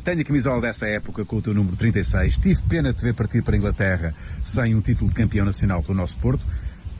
[0.05, 2.38] Tenho a camisola dessa época com o teu número 36.
[2.38, 5.83] Tive pena de te ver partir para a Inglaterra sem um título de campeão nacional
[5.83, 6.44] pelo nosso Porto.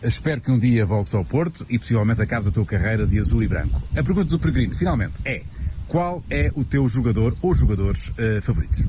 [0.03, 3.45] espero que um dia voltes ao Porto e possivelmente acabes a tua carreira de azul
[3.45, 3.81] e branco.
[3.93, 5.43] A pergunta do Peregrino, finalmente, é
[5.87, 8.11] qual é o teu jogador ou jogadores
[8.43, 8.85] favoritos?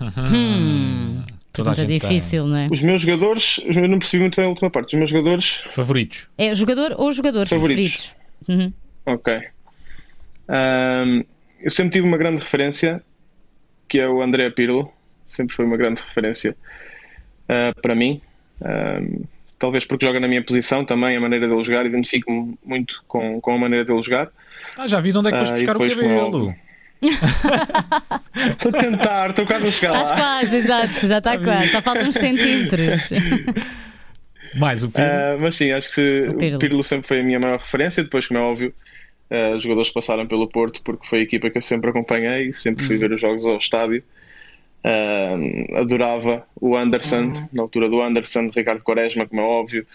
[0.00, 1.24] Hum,
[1.56, 2.08] pergunta gente tem.
[2.10, 2.68] difícil, não é?
[2.70, 4.88] Os meus jogadores, eu não percebi muito bem a última parte.
[4.88, 6.28] Os meus jogadores, Favoritos.
[6.38, 8.14] É jogador ou jogadores Favoritos.
[8.46, 8.72] favoritos?
[9.06, 9.14] Uhum.
[9.14, 9.40] ok.
[10.48, 11.22] Ahm,
[11.60, 13.02] eu sempre tive uma grande referência,
[13.88, 14.92] que é o André Pirlo.
[15.26, 16.56] Sempre foi uma grande referência
[17.48, 18.20] ah, para mim.
[18.62, 19.22] Ahm,
[19.58, 21.84] talvez porque joga na minha posição também, a maneira dele jogar.
[21.86, 24.28] Identifico-me muito com, com a maneira dele jogar.
[24.76, 26.48] Ah, já vi de onde é que foste e buscar o com cabelo.
[26.50, 26.65] o-
[28.50, 30.16] Estou a tentar, estou quase a chegar Estás lá.
[30.16, 31.68] quase, exato, já está quase.
[31.68, 33.10] Só faltam uns centímetros.
[34.56, 35.10] Mais o Pirlo.
[35.10, 36.58] Ah, mas sim, acho que O o Pirlo.
[36.58, 36.82] Pirlo.
[36.82, 38.02] sempre foi a minha maior referência.
[38.02, 38.74] Depois, como é óbvio,
[39.30, 42.82] ah, os jogadores passaram pelo Porto porque foi a equipa que eu sempre acompanhei, sempre
[42.82, 42.88] Uhum.
[42.88, 44.02] fui ver os jogos ao estádio.
[44.82, 45.34] Ah,
[45.80, 47.48] adorava o Anderson, Uhum.
[47.52, 49.86] na altura do Anderson, Ricardo Quaresma, como é óbvio.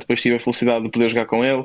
[0.00, 1.64] Depois tive a felicidade de poder jogar com ele.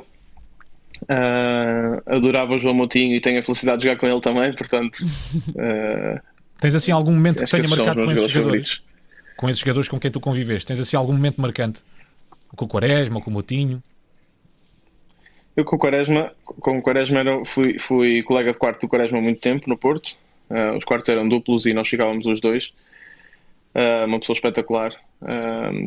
[1.07, 4.99] Ah, adorava o João Moutinho e tenho a felicidade de jogar com ele também, portanto.
[5.59, 6.21] ah,
[6.59, 8.33] Tens assim algum momento que tenha marcado com esses jogadores
[8.71, 8.83] favoritos.
[9.35, 10.65] Com esses jogadores com quem tu conviveste?
[10.65, 11.81] Tens assim algum momento marcante?
[12.55, 13.83] Com o Quaresma, com o Motinho?
[15.55, 19.17] Eu com o Quaresma, com o Quaresma era- fui, fui colega de quarto do Quaresma
[19.19, 20.15] há muito tempo no Porto.
[20.49, 22.73] Ah, os quartos eram duplos e nós ficávamos os dois.
[24.07, 24.95] Uma pessoa espetacular.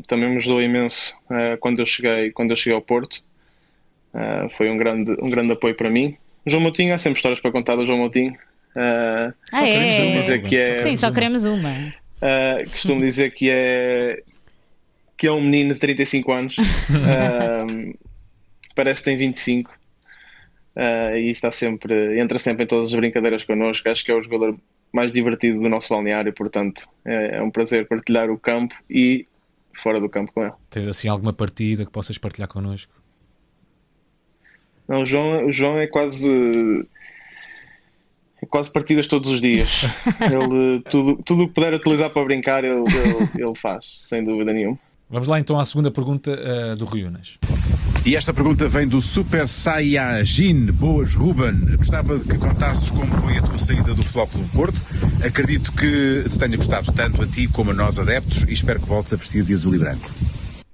[0.06, 1.12] Também me ajudou imenso
[1.58, 3.20] quando, eu cheguei, quando eu cheguei ao Porto.
[4.14, 6.16] Ah, foi um grande, um grande apoio para mim.
[6.46, 8.34] João Moutinho, há sempre histórias para contar do João Moutinho.
[8.76, 10.02] Ah, Só queremos é?
[10.12, 11.70] uma, Dizer que é- Sim, só queremos uma.
[12.22, 14.22] ah, costumo dizer que é
[15.16, 16.56] que é um menino de 35 anos.
[17.06, 17.66] Ah,
[18.74, 19.70] parece que tem 25.
[20.76, 23.88] Ah, e está sempre, entra sempre em todas as brincadeiras connosco.
[23.88, 24.56] Acho que é o jogador
[24.92, 29.26] mais divertido do nosso balneário, portanto é, é um prazer partilhar o campo e
[29.82, 30.52] fora do campo com ele.
[30.68, 32.92] Tens assim alguma partida que possas partilhar connosco?
[34.90, 36.28] Não, o, João, o João é quase
[38.42, 39.82] é quase partidas todos os dias.
[40.20, 44.52] ele tudo tudo o que puder utilizar para brincar ele, ele, ele faz, sem dúvida
[44.52, 44.76] nenhuma.
[45.08, 47.38] Vamos lá então à segunda pergunta ah, do Rui Unas.
[48.04, 50.72] E esta pergunta vem do Super Saiyajin.
[50.72, 51.76] Boas, Ruben.
[51.76, 54.80] Gostava que contasses como foi a tua saída do Futebol Clube do Porto.
[55.24, 58.86] Acredito que te tenha gostado tanto a ti como a nós adeptos e espero que
[58.86, 60.10] voltes a vestir de azul e branco.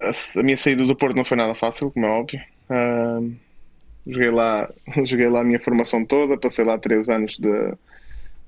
[0.01, 2.41] a, a minha saída do Porto não foi nada fácil, como é óbvio.
[2.71, 3.33] Ahm,
[4.07, 4.71] joguei, lá,
[5.05, 7.75] joguei lá a minha formação toda, passei lá três anos de,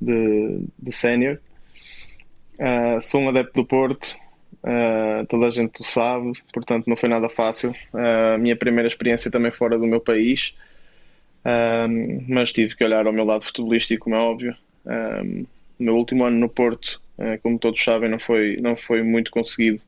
[0.00, 1.38] de, de sénior.
[2.58, 4.16] Ah, sou um adepto do Porto,
[4.64, 7.74] ah, toda a gente o sabe, portanto não foi nada fácil.
[7.92, 10.54] Ah, a minha primeira experiência também fora do meu país,
[12.28, 14.56] mas tive que olhar ao meu lado futebolístico, como é óbvio.
[15.80, 17.00] O meu último ano no Porto,
[17.42, 19.82] como todos sabem, não foi, não foi muito conseguido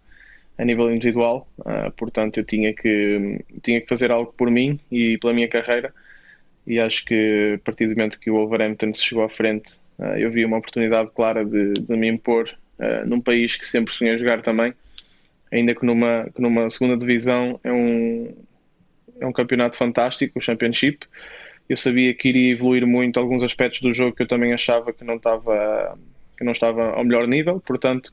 [0.61, 5.17] a nível individual, ah, portanto eu tinha que, tinha que fazer algo por mim e
[5.19, 5.93] pela minha carreira
[6.67, 10.19] e acho que a partir do momento que o Wolverhampton se chegou à frente ah,
[10.21, 14.17] eu vi uma oportunidade clara de, de me impor ah, num país que sempre sonhei
[14.19, 14.75] jogar também,
[15.53, 18.35] ainda que numa, que numa segunda divisão é um,
[19.21, 21.07] é um campeonato fantástico, o Championship.
[21.69, 25.05] Eu sabia que iria evoluir muito alguns aspectos do jogo que eu também achava que
[25.05, 25.99] não estava,
[26.37, 28.13] que não estava ao melhor nível, portanto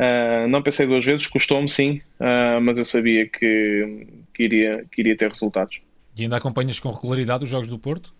[0.00, 5.02] Uh, não pensei duas vezes, custou-me sim, uh, mas eu sabia que, que, iria, que
[5.02, 5.78] iria ter resultados.
[6.16, 8.14] E ainda acompanhas com regularidade os jogos do Porto?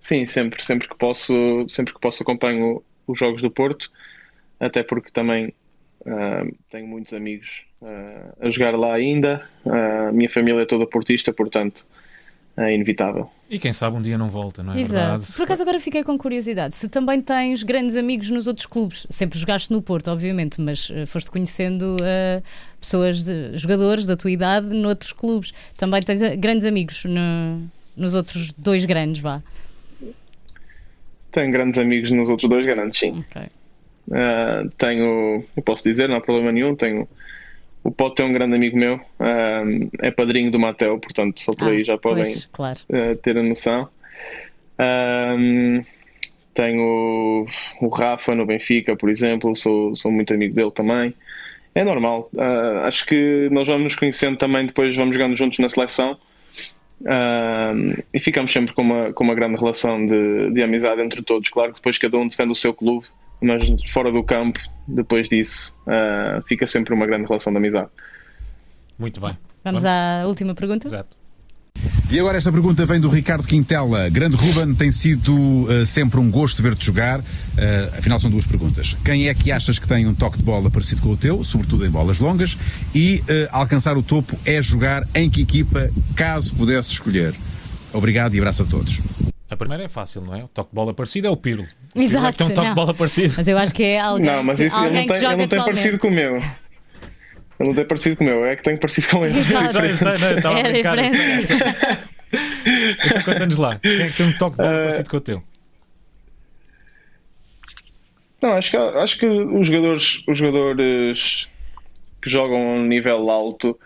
[0.00, 3.88] Sim, sempre, sempre que posso, sempre que posso acompanho os jogos do Porto,
[4.58, 5.54] até porque também
[6.00, 7.64] uh, tenho muitos amigos
[8.40, 9.48] a jogar lá ainda.
[9.64, 11.86] A minha família é toda portista, portanto
[12.56, 13.30] é inevitável.
[13.48, 14.92] E quem sabe um dia não volta, não é Exato.
[14.92, 15.32] verdade?
[15.36, 16.74] Por acaso agora fiquei com curiosidade.
[16.74, 21.06] Se também tens grandes amigos nos outros clubes, sempre jogaste no Porto, obviamente, mas uh,
[21.06, 22.42] foste conhecendo uh,
[22.80, 25.52] pessoas, uh, jogadores da tua idade noutros clubes.
[25.76, 29.42] Também tens grandes amigos no, nos outros dois grandes, vá.
[31.32, 33.24] Tenho grandes amigos nos outros dois grandes, sim.
[33.30, 33.48] Okay.
[34.78, 37.08] tenho, eu posso dizer, não há problema nenhum, tenho
[37.82, 41.68] o Pote é um grande amigo meu, um, é padrinho do Mateu, portanto, só por
[41.68, 42.80] ah, aí já podem pois, claro.
[42.90, 43.88] uh, ter a noção.
[44.78, 45.82] Um,
[46.52, 47.46] tenho o,
[47.80, 51.14] o, Rafa no Benfica, por exemplo, sou, sou muito amigo dele também.
[51.74, 52.28] É normal,
[52.84, 56.18] acho que nós vamos nos conhecendo também, depois vamos jogando juntos na seleção
[58.12, 61.48] e ficamos sempre com uma, com uma grande relação de, de amizade entre todos.
[61.48, 63.06] Claro que depois cada um defende o seu clube,
[63.40, 64.58] mas fora do campo,
[64.94, 67.88] depois disso, uh, fica sempre uma grande relação de amizade.
[68.98, 69.36] Muito bem.
[69.64, 70.86] Vamos, Vamos, à última pergunta?
[70.86, 71.20] Exato.
[72.10, 74.08] E agora esta pergunta vem do Ricardo Quintela.
[74.08, 77.20] Grande Ruben, tem sido uh, sempre um gosto ver-te jogar.
[77.20, 77.24] Uh,
[77.96, 78.96] afinal, são duas perguntas.
[79.04, 81.86] Quem é que achas que tem um toque de bola parecido com o teu, sobretudo
[81.86, 82.58] em bolas longas?
[82.92, 87.32] E uh, alcançar o topo é jogar em que equipa, caso pudesse escolher?
[87.92, 88.98] Obrigado e abraço a todos.
[89.48, 90.44] A primeira é fácil, não é?
[90.44, 91.66] O toque de bola parecido é o Pirlo.
[91.94, 92.28] Exato.
[92.28, 92.68] É tem um toque não.
[92.68, 93.34] de bola parecido.
[93.36, 94.26] Mas eu acho que é alguém.
[94.26, 96.36] Não, mas isso que, ele não tem, ele não tem parecido com o meu.
[96.36, 99.38] Ele não tem parecido com o meu, eu é que tenho parecido com ele.
[99.38, 99.72] Exato.
[99.80, 100.98] Sei, sei, não, estava É a brincar.
[103.04, 103.78] Então conta-nos lá.
[103.80, 105.42] Quem é que tem um toque de bola Eh, parecido com o teu?
[108.40, 111.48] Não, acho que, acho que os jogadores, os jogadores
[112.22, 113.78] que jogam a um nível alto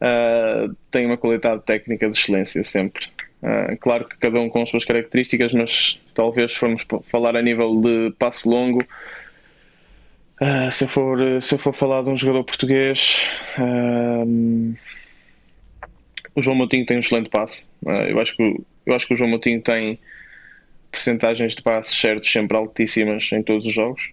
[0.00, 3.06] ah, têm uma qualidade técnica de excelência sempre.
[3.42, 7.80] Ah, claro que cada um com as suas características, mas talvez formos falar a nível
[7.80, 8.84] de passe longo,
[10.44, 13.22] ah, se, eu for, se eu for falar de um jogador português,
[13.56, 14.24] ah,
[16.34, 17.68] o João Moutinho tem um excelente passe.
[17.86, 20.00] Ah, eu, acho que, eu acho que o João Moutinho tem
[20.90, 24.10] percentagens de passes certos sempre altíssimas em todos os jogos.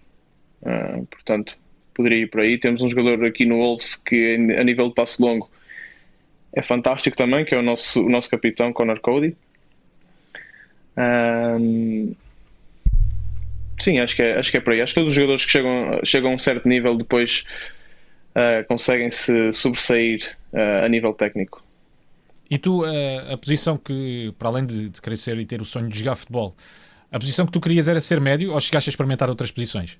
[1.10, 1.58] Portanto,
[1.92, 2.58] poderia ir por aí.
[2.58, 5.50] Temos um jogador aqui no Wolves que, a nível de passe longo,
[6.52, 9.36] é fantástico também, que é o nosso, o nosso capitão, Conor Cody.
[11.00, 12.14] Ahm,
[13.78, 14.82] sim, acho que, é, acho que é por aí.
[14.82, 17.44] Acho que todos os jogadores que chegam, chegam a um certo nível depois
[18.34, 21.62] ah, conseguem se sobressair ah, a nível técnico.
[22.50, 25.88] E tu, eh, a posição que, para além de, de crescer e ter o sonho
[25.88, 26.56] de jogar futebol,
[27.12, 29.96] a posição que tu querias era ser médio ou chegaste a experimentar outras posições?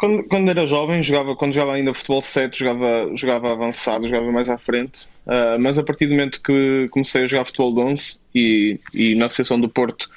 [0.00, 4.48] Quando, quando era jovem, jogava, quando jogava ainda futebol 7, jogava, jogava avançado, jogava mais
[4.48, 5.06] à frente.
[5.26, 9.14] Ah, mas a partir do momento que comecei a jogar futebol de 11 e, e
[9.16, 10.08] na Associação do Porto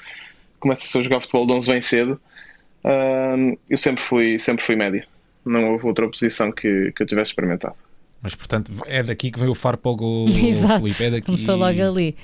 [0.58, 2.22] começa-se a jogar futebol de 11 bem cedo,
[2.86, 3.36] ah,
[3.69, 5.04] eu sempre fui, sempre fui médio.
[5.46, 7.76] Não houve outra posição que, que eu tivesse experimentado.
[8.22, 10.80] Mas, portanto, é daqui que veio o faro para o gol, Exato.
[10.80, 11.04] Filipe.
[11.04, 11.26] É daqui.
[11.26, 12.15] Começou logo ali.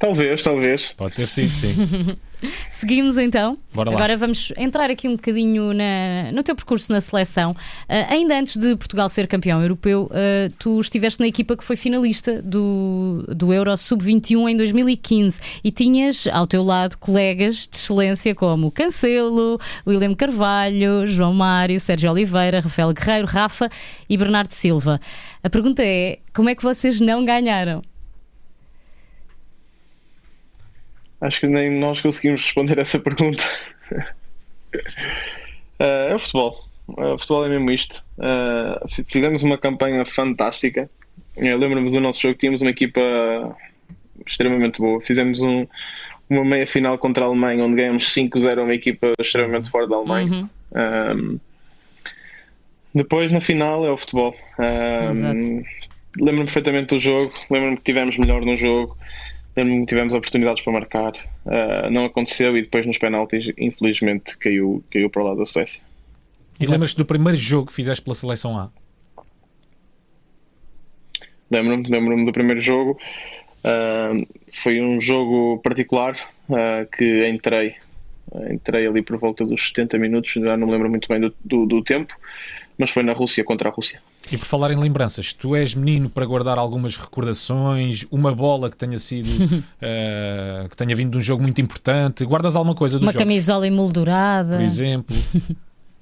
[0.00, 0.94] Talvez, talvez.
[0.96, 2.16] Pode ter sido, sim.
[2.70, 3.56] Seguimos então.
[3.74, 3.96] Bora lá.
[3.96, 7.54] Agora vamos entrar aqui um bocadinho na- no teu percurso na seleção.
[7.88, 11.76] Ah, ainda antes de Portugal ser campeão europeu, ah, tu estiveste na equipa que foi
[11.76, 18.34] finalista do, do Euro Sub-21 em 2015 e tinhas ao teu lado colegas de excelência
[18.34, 23.68] como Cancelo, William Carvalho, João Mário, Sérgio Oliveira, Rafael Guerreiro, Rafa
[24.08, 25.00] e Bernardo Silva.
[25.42, 27.82] A pergunta é: como é que vocês não ganharam?
[31.22, 33.42] Acho que nem nós conseguimos responder essa pergunta.
[35.78, 36.56] Ah, é o futebol.
[36.98, 38.04] Ah, o futebol é mesmo isto.
[38.90, 40.90] Fi- fizemos uma campanha fantástica.
[41.36, 43.00] Eu lembro-me do nosso jogo, tínhamos uma equipa
[44.26, 45.00] extremamente boa.
[45.00, 45.66] Fizemos um-
[46.28, 49.96] uma meia final contra a Alemanha, onde ganhamos 5-0 a uma equipa extremamente forte da
[49.96, 50.48] Alemanha.
[50.74, 51.14] Ah,
[52.94, 54.34] depois, na final, é o futebol.
[54.58, 55.62] Ah, Exato.
[56.16, 58.96] lembro-me perfeitamente do jogo, lembro-me que tivemos melhor no jogo,
[59.86, 61.12] tivemos oportunidades para marcar,
[61.46, 65.82] Ah, não aconteceu e depois nos penaltis, infelizmente, caiu, caiu para o lado da Suécia.
[66.60, 68.70] E lembras-te do primeiro jogo que fizeste pela seleção A?
[71.50, 72.98] Lembro-me lembro do primeiro jogo,
[73.64, 74.12] Ah,
[74.62, 76.16] foi um jogo particular
[76.50, 77.74] ah, que entrei,
[78.50, 81.66] entrei ali por volta dos 70 minutos, já não me lembro muito bem do, do,
[81.66, 82.14] do tempo,
[82.78, 84.00] mas foi na Rússia contra a Rússia.
[84.30, 88.76] E por falar em lembranças, tu és menino para guardar algumas recordações, uma bola que
[88.76, 89.28] tenha sido
[89.80, 92.24] eh, que tenha vindo de um jogo muito importante.
[92.24, 94.56] Guardas alguma coisa do Uma jogo, camisola emoldurada.
[94.56, 95.16] por exemplo?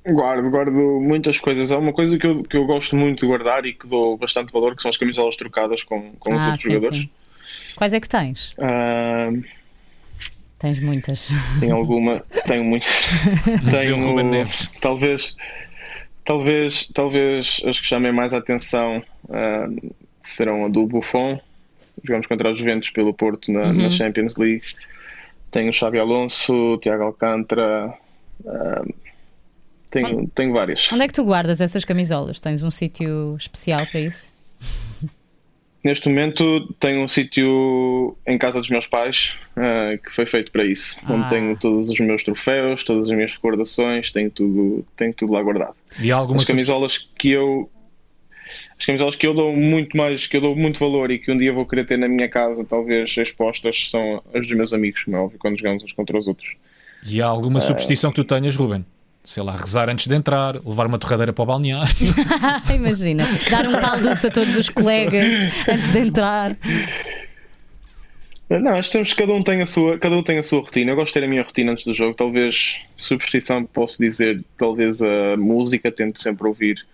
[0.08, 1.70] Guardo, guardo muitas coisas.
[1.70, 4.50] Há uma coisa que eu, que eu gosto muito de guardar e que dou bastante
[4.50, 6.96] valor, que são as camisolas trocadas com, com os Ah, outros sim, jogadores.
[7.02, 7.10] sim.
[7.76, 8.54] Quais é que tens?
[8.58, 9.28] Ah,
[10.58, 11.30] Tens muitas.
[11.58, 13.10] tenho alguma, tenho muitas.
[14.24, 14.68] Neves.
[14.80, 15.36] talvez,
[16.30, 19.66] talvez, talvez as que chamem mais a atenção ah,
[20.22, 21.40] serão a do Buffon.
[22.04, 23.72] Jogamos contra os Juventus pelo Porto na, Uhum.
[23.82, 24.62] na Champions League.
[25.50, 27.92] Tenho o Xabi Alonso, o Tiago Alcântara.
[28.46, 28.84] ah,
[29.90, 30.92] tenho, tenho várias.
[30.92, 32.38] Onde é que tu guardas essas camisolas?
[32.38, 34.32] Tens um sítio especial para isso?
[35.82, 40.64] Neste momento tenho um sítio em casa dos meus pais ah, que foi feito para
[40.64, 41.14] isso, Ah.
[41.14, 45.42] onde tenho todos os meus troféus, todas as minhas recordações, tenho tudo, tenho tudo lá
[45.42, 45.74] guardado.
[45.98, 47.70] E há alguma As camisolas que eu
[48.78, 51.36] as camisolas que eu dou muito mais, que eu dou muito valor e que um
[51.36, 55.16] dia vou querer ter na minha casa, talvez expostas, são as dos meus amigos, como
[55.16, 56.56] é óbvio, quando jogamos uns contra os outros.
[57.06, 58.84] E há alguma substituição que tu tenhas, Ruben?
[59.22, 61.90] Sei lá, rezar antes de entrar, levar uma torradeira para o balneário.
[62.74, 65.34] Imagina, dar um caldoço a todos os colegas
[65.68, 66.56] antes de entrar.
[68.48, 70.90] Não, acho que temos, cada, um tem a sua, cada um tem a sua rotina.
[70.90, 72.14] Eu gosto de ter a minha rotina antes do jogo.
[72.14, 75.92] Talvez, substituição, posso dizer, talvez a música.
[75.92, 76.84] Tento sempre ouvir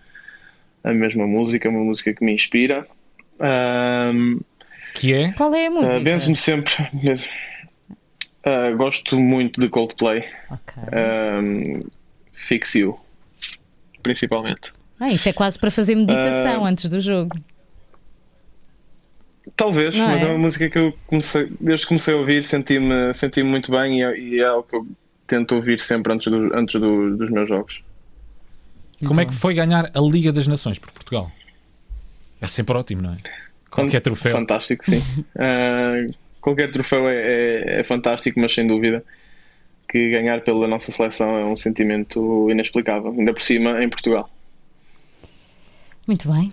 [0.83, 2.85] a mesma música, uma música que me inspira.
[3.39, 4.39] Ahm,
[4.93, 5.31] Que é?
[5.31, 5.99] Qual é a ah, música?
[5.99, 6.73] Benzo-me sempre.
[8.43, 10.25] Ah, gosto muito de Coldplay.
[10.51, 10.83] Ok.
[10.91, 11.79] Ahm,
[12.47, 12.97] Fix You,
[14.01, 14.71] principalmente.
[14.99, 17.37] Ah, isso é quase para fazer meditação Ah, antes do jogo.
[19.55, 20.25] Talvez, Não mas é?
[20.25, 20.29] é?
[20.29, 24.03] uma música que eu comecei, desde que comecei a ouvir, senti-me senti muito bem e
[24.03, 24.87] é, e é algo que eu
[25.25, 27.81] tento ouvir sempre antes, do- antes do- dos meus jogos.
[29.05, 31.31] Como é que foi ganhar a Liga das Nações por Portugal?
[32.41, 33.17] É sempre ótimo, não é?
[33.69, 34.31] Qualquer troféu.
[34.31, 35.01] Fantástico, sim.
[35.37, 36.07] Ah,
[36.41, 39.03] qualquer troféu é, é- é fantástico, mas sem dúvida
[39.87, 44.29] que ganhar pela nossa seleção é um sentimento inexplicável, ainda por cima em Portugal.
[46.05, 46.51] Muito bem.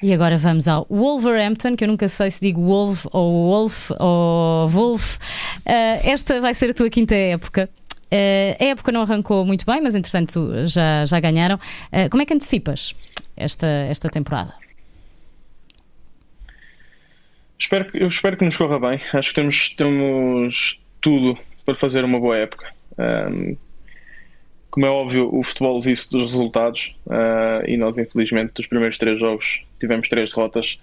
[0.00, 4.68] E agora vamos ao Wolverhampton, que eu nunca sei se digo Wolf ou Wolf ou
[4.68, 5.18] Wolf.
[5.66, 7.68] Ah, esta vai ser a tua quinta época.
[8.10, 11.58] Ah, a época não arrancou muito bem, mas entretanto já, já ganharam.
[11.90, 12.94] Ah, como é que antecipas
[13.36, 14.54] esta, esta temporada?
[17.58, 19.00] Espero, eu espero que nos corra bem.
[19.12, 21.36] Acho que temos, temos tudo
[21.68, 22.72] para fazer uma boa época.
[22.96, 23.54] Ahm,
[24.70, 29.20] como é óbvio, o futebol vive dos resultados ah, e nós, infelizmente, dos primeiros três
[29.20, 30.80] jogos tivemos três derrotas.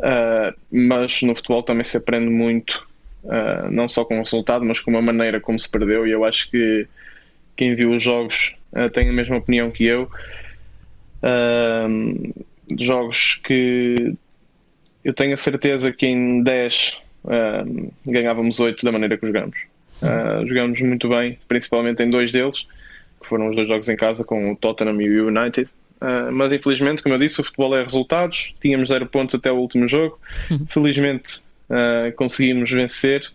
[0.00, 2.86] Ah, mas no futebol também se aprende muito,
[3.28, 6.06] ah, não só com o resultado, mas com a maneira como se perdeu.
[6.06, 6.86] E eu acho que
[7.56, 8.54] quem viu os jogos
[8.92, 10.08] tem a mesma opinião que eu.
[12.78, 14.14] Jogos que
[15.04, 19.69] eu tenho a certeza que em 10 ahm, ganhávamos 8 da maneira que jogamos.
[20.02, 22.66] Ah, jogamos muito bem, principalmente em dois deles,
[23.20, 25.68] que foram os dois jogos em casa com o Tottenham e o United.
[26.00, 28.54] Ah, mas infelizmente, como eu disse, o futebol é resultados.
[28.60, 30.18] Tínhamos 0 pontos até o último jogo.
[30.68, 33.30] Felizmente ah, conseguimos vencer.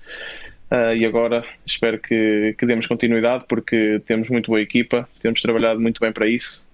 [0.97, 6.01] E agora espero que, que demos continuidade porque temos muito boa equipa, temos trabalhado muito
[6.01, 6.65] bem para isso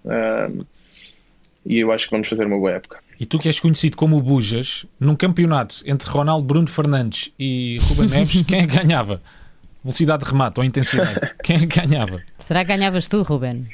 [1.66, 3.00] e eu acho que vamos fazer uma boa época.
[3.20, 7.78] E tu que és conhecido como o Bujas, num campeonato entre Ronaldo Bruno Fernandes e
[7.84, 9.22] Ruben Neves, quem é ganhava?
[9.84, 11.20] Velocidade de remate ou intensidade?
[11.44, 12.22] Quem é que ganhava?
[12.40, 13.68] Será que ganhavas tu, Ruben?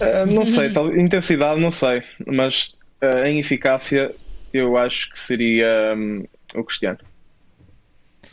[0.00, 4.14] Ah, não sei, tal, intensidade não sei, mas ah, em eficácia
[4.52, 6.98] eu acho que seria hum, o Cristiano.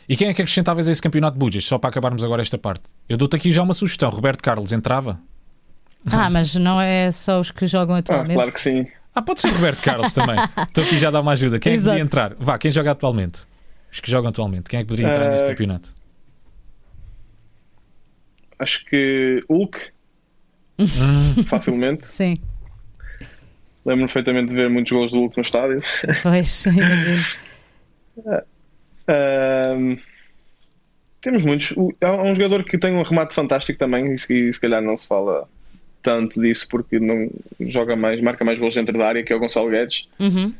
[0.08, 1.64] E quem é que acrescentavas a esse campeonato de Bujas?
[1.64, 2.82] Só para acabarmos agora esta parte.
[3.08, 4.10] Eu dou-te aqui já uma sugestão.
[4.10, 5.20] Roberto Carlos entrava?
[6.10, 8.34] Ah, mas não é só os que jogam Ah, atualmente.
[8.34, 8.86] claro que sim.
[9.14, 10.36] Ah, pode ser Roberto Carlos também.
[10.66, 11.58] Estou aqui já a dar uma ajuda.
[11.60, 12.34] Quem é que poderia entrar?
[12.40, 13.42] Vá, quem joga atualmente?
[13.92, 14.68] Os que jogam atualmente.
[14.68, 15.90] Quem é que poderia entrar Ah, neste campeonato?
[18.60, 19.90] Acho que Hulk,
[21.48, 22.04] facilmente.
[22.06, 22.40] Sim,
[23.84, 25.82] Lembro-me perfeitamente de ver muitos gols do Hulk no estádio.
[26.22, 27.40] pois, imagino.
[29.08, 29.96] Ahm,
[31.20, 31.74] temos muitos.
[32.00, 34.96] Há um jogador que tem um remate fantástico também, e se, e se calhar não
[34.96, 35.48] se fala
[36.02, 39.40] tanto disso porque não joga mais, marca mais gols dentro da área, que é o
[39.40, 40.08] Gonçalo Guedes.
[40.18, 40.52] Uhum.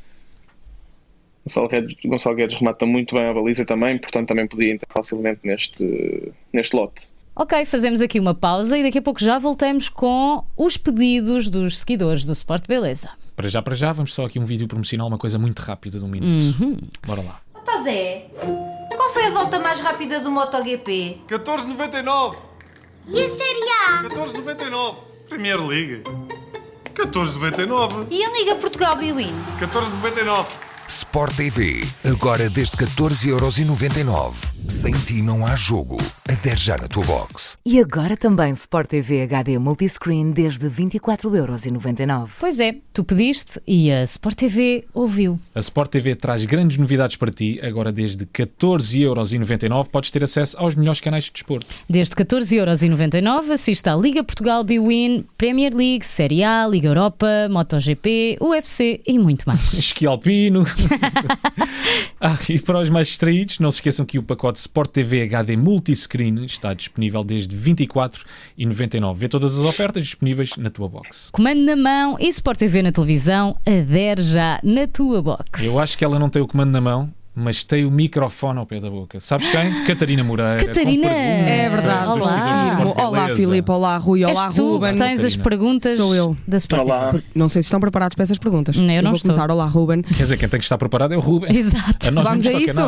[1.46, 5.40] Gonçalo Guedes, Gonçalo Guedes remata muito bem a baliza também, portanto também podia entrar facilmente
[5.44, 7.09] neste, neste lote.
[7.40, 11.78] Ok, fazemos aqui uma pausa e daqui a pouco já voltamos com os pedidos dos
[11.78, 13.08] seguidores do Sport Beleza.
[13.34, 16.04] Para já, para já, vamos só aqui um vídeo promocional, uma coisa muito rápida de
[16.04, 16.54] um minuto.
[16.60, 16.76] Uhum.
[17.06, 17.40] Bora lá.
[17.64, 18.26] Tó Zé,
[18.94, 21.22] qual foi a volta mais rápida do MotoGP?
[21.30, 22.36] 14,99.
[23.08, 24.02] E a Série A?
[24.02, 24.96] 14,99.
[25.26, 26.02] Premier League.
[26.94, 28.06] 14,99.
[28.10, 29.34] E a Liga Portugal Biwin?
[29.58, 30.70] 14,99.
[30.90, 34.34] Sport TV, agora desde 14,99€.
[34.68, 35.96] Sem ti não há jogo.
[36.28, 37.56] Adere já na tua box.
[37.66, 42.28] E agora também Sport TV HD Multiscreen desde 24,99€.
[42.38, 45.38] Pois é, tu pediste e a Sport TV ouviu.
[45.54, 47.60] A Sport TV traz grandes novidades para ti.
[47.62, 51.68] Agora, desde 14,99€ podes ter acesso aos melhores canais de desporto.
[51.88, 59.00] Desde 14,99€ assista à Liga Portugal Biwin, Premier League, Série A, Liga Europa, MotoGP, UFC
[59.06, 59.72] e muito mais.
[59.74, 60.64] Esqui alpino.
[62.20, 65.56] ah, e para os mais distraídos, não se esqueçam que o pacote Sport TV HD
[65.56, 69.14] Multiscreen está disponível desde 24,99€.
[69.14, 71.30] Vê todas as ofertas disponíveis na tua box.
[71.32, 75.64] Comando na mão e Sport TV na televisão, adere já na tua box.
[75.64, 78.66] Eu acho que ela não tem o comando na mão, mas tem o microfone ao
[78.66, 79.20] pé da boca.
[79.20, 79.84] Sabes quem?
[79.86, 80.64] Catarina Moreira.
[80.64, 81.08] Catarina!
[81.08, 82.08] É verdade.
[82.10, 82.94] Olá.
[82.96, 83.36] Olá.
[83.36, 83.70] Filipe.
[83.70, 84.24] Olá, Rui.
[84.24, 84.96] Olá, És tu Ruben.
[84.96, 86.36] tens as perguntas Sou eu.
[86.46, 87.14] da Olá.
[87.34, 88.76] Não sei se estão preparados para essas perguntas.
[88.76, 89.30] Não, eu não vou estou.
[89.32, 89.50] começar.
[89.50, 90.02] Olá, Ruben.
[90.02, 91.50] Quer dizer, quem tem que estar preparado é o Ruben.
[91.56, 92.08] Exato.
[92.08, 92.80] A nós Vamos não a isso?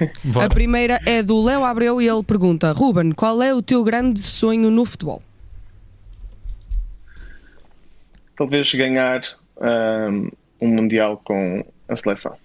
[0.40, 4.20] A primeira é do Léo Abreu e ele pergunta: Ruben, qual é o teu grande
[4.20, 5.22] sonho no futebol?
[8.36, 9.20] Talvez ganhar
[9.60, 10.28] ahm,
[10.60, 12.36] um Mundial com a seleção.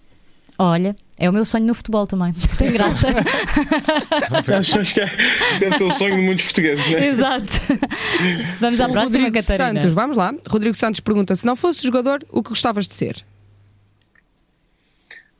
[0.58, 2.34] Olha, é o meu sonho no futebol também.
[2.58, 3.08] Tem graça.
[4.58, 5.12] Acho acho que é,
[5.60, 7.08] deve ser o sonho de muitos portugueses, né?
[7.08, 7.54] Exato.
[8.60, 9.82] Vamos à O próxima, Rodrigo Catarina.
[9.82, 10.34] Santos, vamos lá.
[10.48, 13.24] Rodrigo Santos pergunta: se não fosse jogador, o que gostavas de ser?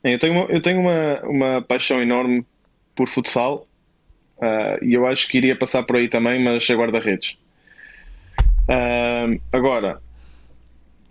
[0.04, 2.46] Eu tenho, uma, eu tenho uma, uma paixão enorme
[2.94, 3.66] por futsal
[4.40, 7.36] ah, e eu acho que iria passar por aí também, mas a guarda-redes.
[8.68, 10.00] Ah, agora,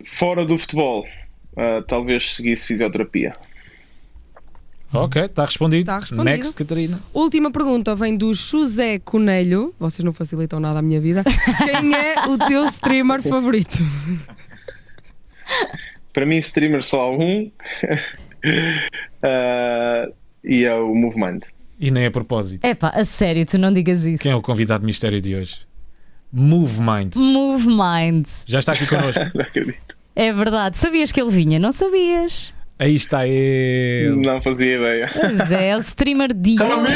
[0.04, 1.06] fora do futebol,
[1.56, 3.36] ah, talvez seguisse fisioterapia.
[5.04, 5.82] Ok, está respondido.
[5.82, 6.24] Está respondido.
[6.24, 7.00] Next, Catarina.
[7.12, 9.74] Última pergunta vem do José Conelho.
[9.78, 11.22] Vocês não facilitam nada a minha vida.
[11.64, 13.78] Quem é o teu streamer favorito?
[16.12, 17.50] Para mim, streamer só há um
[19.22, 20.08] Ah,
[20.44, 21.40] e é o Movement.
[21.78, 22.64] E nem a propósito.
[22.64, 24.22] Epá, a sério, tu não digas isso.
[24.22, 25.60] Quem é o convidado mistério de hoje?
[26.32, 27.14] Move Mind.
[27.16, 28.26] Move Mind.
[28.46, 29.22] Já está aqui connosco.
[29.34, 29.96] Não acredito.
[30.14, 30.76] É verdade.
[30.76, 31.58] Sabias que ele vinha?
[31.58, 32.52] Não sabias?
[32.78, 34.16] Aí está ele.
[34.16, 35.10] Não fazia ideia.
[35.12, 36.64] Pois é, é o streamer Diogo.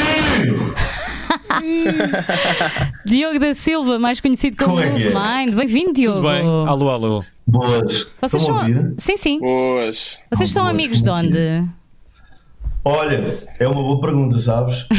[3.05, 5.45] Diogo da Silva, mais conhecido como Como é é?
[5.45, 5.55] Mind.
[5.55, 6.17] Bem-vindo, Diogo.
[6.21, 6.41] Tudo bem?
[6.67, 7.23] Alô, alô.
[7.47, 8.07] Boas.
[8.21, 8.59] Vocês Estão são.
[8.59, 8.93] a ouvir?
[8.97, 9.39] Sim, sim.
[9.39, 10.19] Boas.
[10.31, 11.69] Vocês são Boas, amigos de como é onde?
[12.85, 14.87] Olha, é uma boa pergunta, sabes?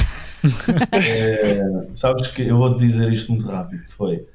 [0.91, 1.63] É,
[1.93, 3.85] sabes que eu vou-te dizer isto muito rápido.
[3.91, 4.27] Foi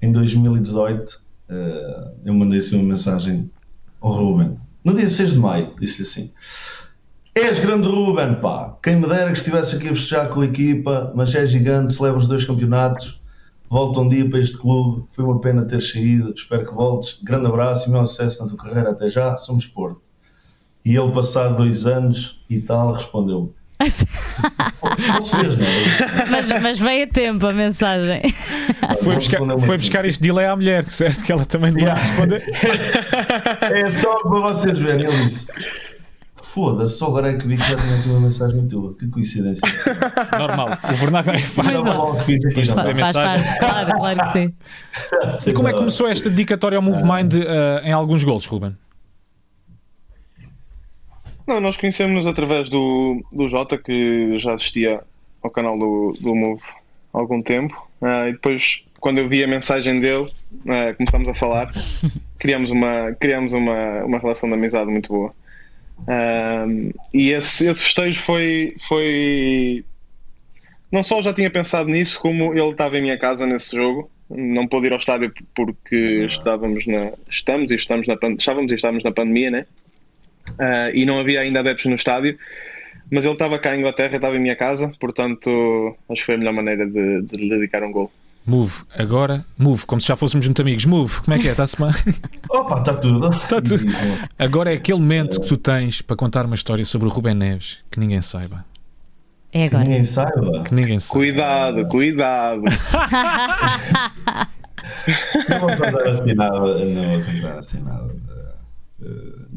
[0.00, 3.50] em 2018, eh, eu mandei assim uma mensagem
[4.00, 4.56] ao Ruben.
[4.88, 6.32] No dia 6 de maio, disse-lhe assim:
[7.34, 8.74] És grande Ruben, pá.
[8.82, 12.18] Quem me dera que estivesse aqui a festejar com a equipa, mas é gigante, celebra
[12.18, 13.22] os dois campeonatos.
[13.68, 15.04] Volta um dia para este clube.
[15.10, 16.32] Foi uma pena ter saído.
[16.34, 17.20] Espero que voltes.
[17.22, 18.92] Grande abraço e meu sucesso na tua carreira.
[18.92, 19.36] Até já.
[19.36, 20.00] Somos Porto.
[20.82, 23.57] E ele, passado dois anos e tal, respondeu: Vocês, não é?
[26.30, 28.22] Mas, mas veio a tempo a mensagem.
[29.02, 31.22] Foi buscar, foi buscar este delay à mulher, certo?
[31.22, 32.00] Que ela também não Yeah.
[32.00, 32.44] responder.
[33.62, 35.06] É só para vocês verem.
[35.06, 35.46] Ele disse:
[36.34, 38.94] Foda-se, só agora é que vi que já tinha aqui uma mensagem tua.
[38.96, 39.68] Que coincidência.
[40.36, 40.76] Normal.
[40.82, 41.78] O vernáculo é fácil.
[41.78, 42.74] Estava logo fixe aqui, já.
[42.74, 43.44] Faz mensagem.
[43.44, 44.54] parte, claro, claro que sim.
[45.46, 48.76] E como é que começou esta dedicatória ao Move Mind eh, em alguns golos, Ruben?
[51.48, 55.00] Não, nós conhecemos-nos através do, do Jota, que já assistia
[55.42, 56.62] ao canal do, do Move
[57.14, 57.88] há algum tempo.
[58.02, 60.30] Ah, e depois, quando eu vi a mensagem dele,
[60.68, 61.70] ah, começámos a falar.
[62.38, 65.32] Criámos uma, criámos uma, uma relação de amizade muito boa.
[66.06, 66.66] Ah,
[67.14, 69.86] e esse, esse festejo foi, foi.
[70.92, 74.10] Não só já tinha pensado nisso, como ele estava em minha casa nesse jogo.
[74.28, 77.12] Não pôde ir ao estádio porque estávamos na.
[77.26, 79.66] Estamos e estamos na, estávamos e estávamos na pandemia, né?
[80.58, 82.38] Ah, e não havia ainda adeptos no estádio.
[83.10, 86.38] Mas ele estava cá em Inglaterra, estava em minha casa, portanto acho que foi a
[86.38, 88.12] melhor maneira de, de lhe dedicar um gol.
[88.44, 90.84] Move, agora, move, como se já fôssemos muito amigos.
[90.86, 91.50] Move, como é que é?
[91.50, 91.90] Está-se bem?
[92.50, 93.28] Opa, está tudo.
[93.30, 93.84] Está tudo.
[94.38, 97.78] Agora é aquele momento que tu tens para contar uma história sobre o Ruben Neves
[97.90, 98.64] que ninguém saiba.
[99.52, 99.84] É Que agora.
[99.88, 100.62] ninguém saiba.
[100.64, 101.24] Que ninguém saiba.
[101.24, 102.62] Cuidado, cuidado.
[105.48, 106.84] Não vou contar assim nada.
[106.84, 108.14] Não vou contar assim nada.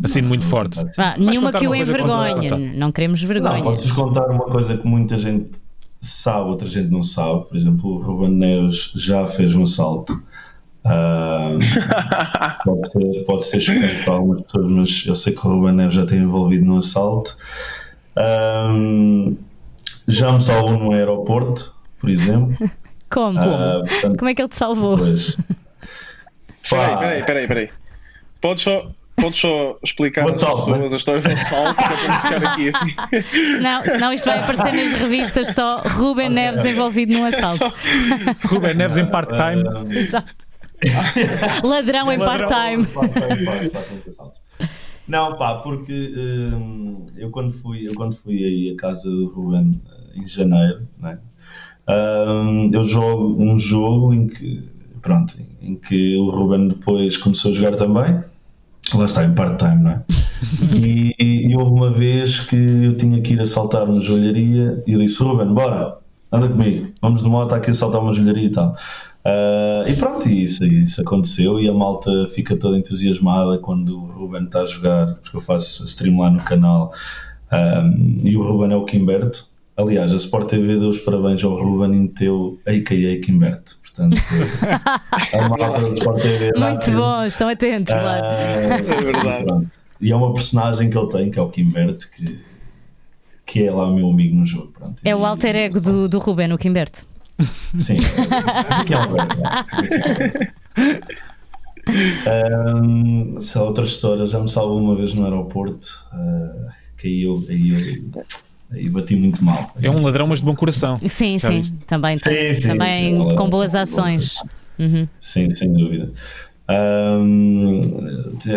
[0.04, 0.80] Assim muito forte.
[0.96, 2.50] Vais nenhuma que o que envergonhe.
[2.50, 2.58] contar.
[2.58, 3.64] Não queremos Não, vergonha.
[3.64, 5.52] posso-vos contar uma coisa que muita gente
[6.00, 7.46] sabe, outra gente não sabe.
[7.48, 10.22] Por exemplo, o Ruben Neves já fez um assalto.
[10.84, 11.58] Ah,
[12.66, 15.96] pode, ser, pode ser chocante para algumas pessoas, mas eu sei que o Ruben Neves
[15.96, 17.36] já tem envolvido no assalto.
[18.16, 18.74] Ah,
[20.08, 22.56] já me salvou no aeroporto, por exemplo.
[23.10, 23.40] Como?
[23.40, 24.98] Ah, portanto, Como é que ele te salvou?
[26.70, 27.70] Peraí, peraí, peraí, peraí.
[28.40, 28.90] Podes só,
[29.22, 30.94] podes só explicar às assalto, pessoas né?
[30.94, 33.26] a história do assalto que é para não ficar aqui assim.
[33.56, 37.74] Senão, senão isto vai aparecer nas revistas só Ruben Neves envolvido num assalto.
[38.48, 39.64] Ruben Neves em part-time.
[39.96, 40.52] Exato.
[41.64, 42.88] Ladrão em part-time.
[45.08, 49.82] Não, pá, porque hum, eu, quando fui, eu quando fui aí à casa do Ruben
[49.86, 51.20] eh, em janeiro, né,
[51.90, 54.64] hum, eu jogo um jogo em que,
[55.02, 58.24] pronto, em que o Ruben depois começou a jogar também.
[58.94, 60.04] Lá está, em part-time, não é?
[60.76, 65.00] E, e houve uma vez que eu tinha que ir assaltar uma joalharia e eu
[65.00, 65.98] disse: Ruben, bora,
[66.32, 68.76] anda comigo, vamos de moto aqui assaltar uma joalharia e tal.
[69.24, 74.06] Ah, e pronto, e isso, isso aconteceu e a malta fica toda entusiasmada quando o
[74.08, 76.92] Ruben está a jogar, porque eu faço stream lá no canal.
[77.50, 77.84] Ah,
[78.24, 79.51] e o Ruben é o Kimberto.
[79.78, 83.20] Aliás, a Sport TV deu os parabéns ao Ruben e meteu a.k.a.
[83.22, 83.78] Kimberto.
[83.82, 84.18] Portanto,
[85.34, 86.52] a malta da Sport TV.
[86.58, 88.26] Muito bom, estão atentos, claro.
[88.26, 89.68] É verdade.
[90.00, 92.40] E é uma personagem que ele tem, que é o Kimberto, que,
[93.46, 94.72] que é lá o meu amigo no jogo.
[94.78, 95.02] Pronto.
[95.04, 97.06] É o E- alter ego do, do Ruben, o Quimberto.
[97.78, 98.98] Sim, é, que é
[102.76, 107.44] um há outra história, já me salvou uma vez no aeroporto, ah, que aí eu,
[107.50, 107.70] aí
[108.14, 108.24] eu
[108.72, 109.72] aí bati muito mal.
[109.82, 110.98] É um ladrão, mas de bom coração.
[111.08, 111.76] Sim, Já sim, viste?
[111.88, 114.36] também, Sim, sim, também sim, com boas ações.
[114.80, 115.08] Uhum.
[115.20, 116.10] Sim, sem dúvida.
[116.68, 117.72] Ahm,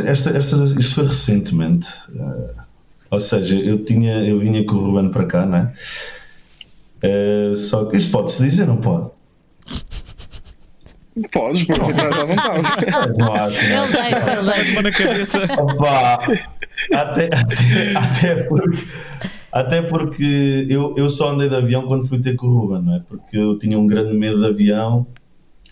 [0.07, 1.89] esta, esta, isto foi recentemente.
[2.21, 2.65] ah,
[3.11, 5.73] Ou seja, eu tinha, eu vinha com o Ruben para cá, não é?
[7.03, 9.09] Eh, só que isto pode-se dizer, não pode?
[11.33, 13.13] Podes, porque estás à vontade.
[13.19, 13.85] Não há assim, não.
[13.85, 14.73] Ele deixa, ele deixa.
[14.73, 15.39] Uma na cabeça.
[15.63, 16.19] Opa,
[16.93, 18.85] até, até, até porque,
[19.55, 22.97] até porque eu, eu só andei de avião quando fui ter com o Ruben, não
[22.97, 22.99] é?
[22.99, 25.07] Porque eu tinha um grande medo de avião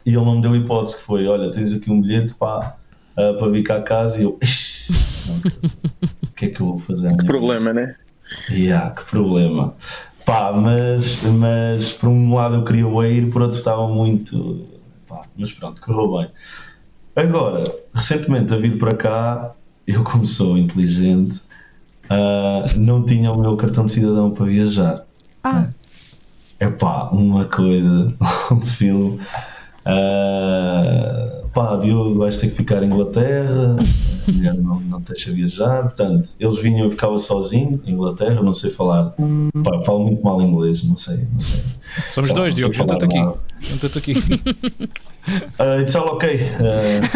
[0.06, 2.76] e ele não me deu hipótese que foi, olha, tens aqui um bilhete pá,
[3.16, 4.92] ah, para vir cá a casa e eu, "Ixi,
[5.26, 7.08] não, o que é que eu vou fazer?
[7.08, 7.96] amanhã?" Problema, né?
[8.48, 9.74] Yeah, que problema.
[10.24, 14.64] Pá, mas, mas por um lado eu queria o ir, por outro estava muito.
[15.08, 16.30] Pá, mas pronto, correu bem.
[17.16, 19.56] Agora, recentemente a vir para cá,
[19.88, 21.42] eu como sou inteligente,
[22.14, 25.04] ah, não tinha o meu cartão de cidadão para viajar.
[25.42, 25.68] Ah,
[26.58, 28.12] É pá, uma coisa,
[28.52, 29.18] um filme.
[29.84, 33.76] Ah, pá, Diogo, vais ter que ficar em Inglaterra,
[34.28, 35.82] a mulher não, não te deixa viajar.
[35.84, 39.14] Portanto, eles vinham e eu ficava sozinho em Inglaterra, não sei falar.
[39.64, 41.62] Pá, falo muito mal inglês, não sei, não sei.
[42.12, 43.18] Somos Só dois, Diogo, junta-te aqui.
[43.62, 44.14] Junta-te aqui.
[45.60, 46.34] Uh, it's all okay.
[46.58, 47.06] Uh,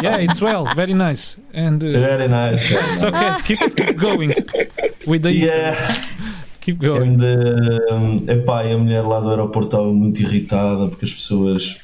[0.00, 1.36] Yeah, it's well, very nice.
[1.52, 2.70] And uh, very nice.
[2.70, 4.32] it's okay, keep, keep going
[5.04, 5.32] with the.
[5.32, 5.74] Yeah.
[6.60, 7.14] Keep going.
[7.20, 11.78] And, um, epá, e a mulher lá do aeroporto estava muito irritada porque as pessoas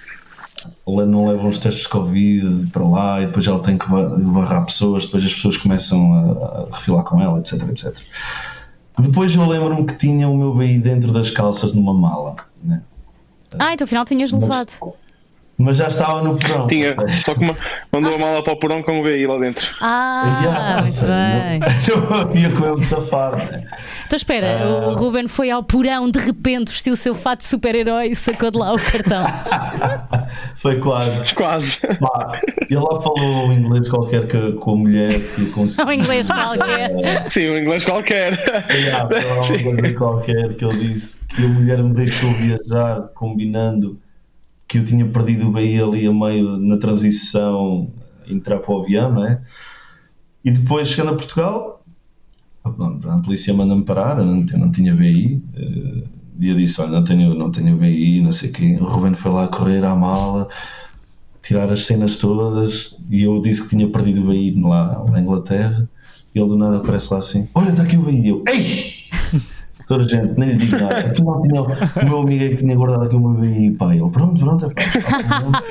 [0.87, 4.65] não levam os testes de Covid para lá e depois ela tem que ba- barrar
[4.67, 7.93] pessoas, depois as pessoas começam a, a refilar com ela, etc, etc.
[9.01, 12.83] Depois eu lembro-me que tinha o meu BI dentro das calças numa mala, né?
[13.59, 14.73] Ah então afinal tinhas levado.
[14.81, 14.81] mas
[15.73, 16.67] já estava no porão.
[16.67, 17.55] Tinha, só que uma-
[17.93, 19.69] mandou a mala para o porão com o BI lá dentro.
[19.81, 21.61] Ah, já, ou muito bem.
[21.89, 23.65] Não, não havia como safar, né?
[24.07, 24.89] Então espera, Ah.
[24.89, 28.51] o Ruben foi ao porão, de repente vestiu o seu fato de super-herói e sacou
[28.51, 29.25] de lá o cartão.
[30.57, 31.35] Foi quase.
[31.35, 31.81] Quase.
[31.99, 35.83] Pá, ele lá falou inglês qualquer que- com a mulher que eu consegui.
[35.83, 37.27] Só em inglês qualquer.
[37.27, 38.67] Sim, um inglês qualquer.
[38.71, 43.99] Yeah, uma coisa qualquer que ele disse que a mulher me deixou viajar combinando
[44.69, 47.91] que eu tinha perdido o BI ali a meio na transição
[48.27, 49.41] entrar para o avião, não é?
[50.45, 51.85] E depois chegando a Portugal,
[52.65, 55.43] a, polícia manda-me parar, eu não, tinha- não tinha BI.
[55.55, 56.05] eh,
[56.39, 58.77] E eu disse: Olha, não tenho, não tenho BI, não sei o quê.
[58.81, 60.47] O Ruben foi lá correr à mala,
[61.43, 62.97] tirar as cenas todas.
[63.11, 65.89] E eu disse que tinha perdido o BI lá, lá em Inglaterra.
[66.35, 68.29] E ele do nada aparece lá assim: Olha, está aqui o BI.
[68.29, 68.85] Eu: Ei!
[70.09, 70.99] Gente, nem lhe digo nada.
[71.11, 73.71] Afinal, tinha, o meu amigo é que tinha guardado aqui o meu BI.
[73.73, 75.63] Pá, ele: Pronto, pronto, é pá, não há problema.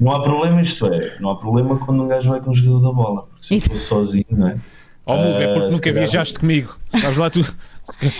[0.00, 1.16] Não há problema, isto é.
[1.18, 3.22] Não há problema quando um gajo vai com o jogador da bola.
[3.22, 3.70] Porque se eu Isso.
[3.70, 4.56] fosse sozinho, não é?
[5.04, 6.76] Oh, Move, é porque se nunca calhar- viajaste comigo.
[6.92, 7.40] Sabes lá tu.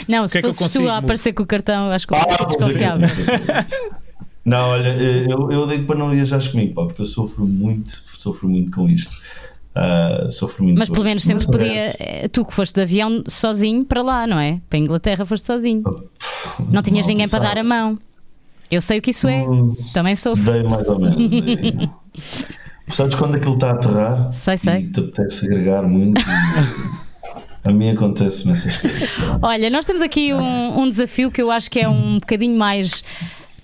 [0.08, 2.14] Não, que se é que eu fosses tu a aparecer com o cartão, acho que
[2.14, 3.08] eu Ah, fico pois é que- desconfiável.
[4.44, 8.48] Não, olha, eu, eu digo para não viajares comigo, pá, porque eu sofro muito, sofro
[8.48, 9.14] muito com isto.
[9.80, 10.26] Ah,
[10.76, 11.86] Mas pelo menos sempre podia.
[11.98, 14.60] eh, Tu que foste de avião sozinho para lá, não é?
[14.68, 15.82] Para a Inglaterra foste sozinho.
[16.68, 17.54] Não tinhas malta ninguém para sabe.
[17.54, 17.98] dar a mão.
[18.70, 19.42] Eu sei o que isso é.
[19.48, 19.76] Hum.
[19.94, 20.52] Também sofro.
[20.52, 21.16] Dei mais ou menos.
[22.90, 24.32] Sabes quando aquilo está a aterrar?
[24.32, 24.78] Sei, sei.
[24.80, 26.20] E te apetece agregar muito.
[27.64, 29.08] a mim acontece-me essas coisas.
[29.42, 33.04] Olha, nós temos aqui um, um desafio que eu acho que é um bocadinho mais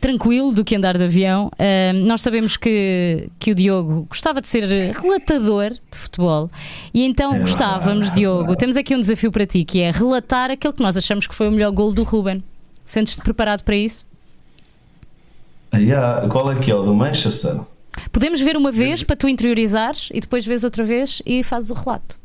[0.05, 1.51] tranquilo do que andar de avião.
[1.59, 6.51] Ahm, nós sabemos que, que o Diogo gostava de ser relatador de futebol
[6.93, 10.83] e então gostávamos, Diogo, temos aqui um desafio para ti que é relatar aquele que
[10.83, 12.45] nós achamos que foi o melhor gol do Ruben.
[12.85, 14.05] Sentes-te preparado para isso?
[15.73, 17.61] Ah, yeah, qual é que é o do Manchester?
[18.13, 21.75] Podemos ver uma vez para tu interiorizares e depois vês outra vez e fazes o
[21.75, 22.21] relato.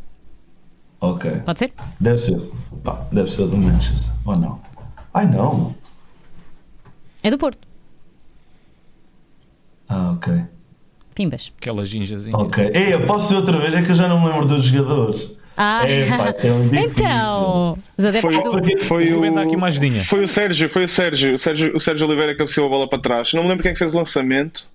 [1.00, 1.32] Ok.
[1.46, 1.74] Pode ser?
[1.98, 2.42] Deve ser.
[2.84, 4.12] Pá, deve ser o do Manchester.
[4.26, 4.60] Ou não?
[5.14, 5.74] Ai não.
[7.24, 7.69] É do Porto.
[9.90, 10.34] Ah, ok.
[11.16, 11.52] Pimbas.
[11.60, 12.38] Aquela ginjazinha.
[12.38, 12.72] Ok.
[12.74, 13.74] Ei, eu posso ver outra vez?
[13.74, 15.32] É que eu já não me lembro dos jogadores.
[15.62, 18.52] Ah, É, pá, é um então, os adeptos Foi, do.
[18.86, 22.68] foi O foi o Sérgio, foi o Sérgio, o Sérgio, o Sérgio Oliveira que cabeceou
[22.68, 23.34] a bola para trás.
[23.34, 24.70] Não me lembro quem é que fez o lançamento,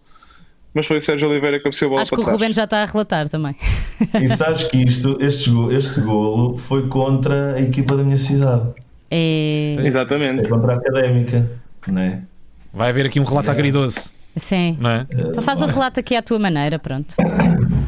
[0.75, 2.39] mas foi o Sérgio Oliveira que cabeceou a bola Acho para que o trás.
[2.39, 3.57] Ruben já está a relatar também.
[4.21, 8.69] E sabes que isto, este, este golo foi contra a equipa da minha cidade.
[9.11, 9.77] É...
[9.79, 10.47] É Exatamente.
[10.51, 11.51] contra a académica.
[11.87, 12.21] Não é?
[12.75, 14.77] Vai haver aqui um relato agridoce, Sim.
[14.81, 15.07] não é?
[15.11, 17.15] Então faz o relato aqui à tua maneira, pronto.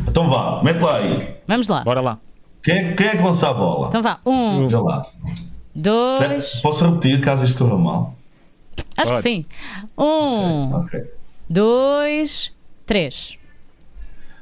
[0.09, 1.37] Então vá, mete lá aí.
[1.47, 1.83] Vamos lá.
[1.83, 2.19] Bora lá.
[2.63, 3.89] Quem é, quem é que lança a bola?
[3.89, 4.19] Então vá.
[4.25, 5.03] Um, Veja lá.
[5.75, 6.57] dois.
[6.63, 8.15] Posso repetir caso isto corra mal?
[8.97, 9.23] Acho que Pode.
[9.23, 9.45] sim.
[9.99, 11.01] Um, Ok.
[11.49, 12.53] dois,
[12.85, 13.39] três.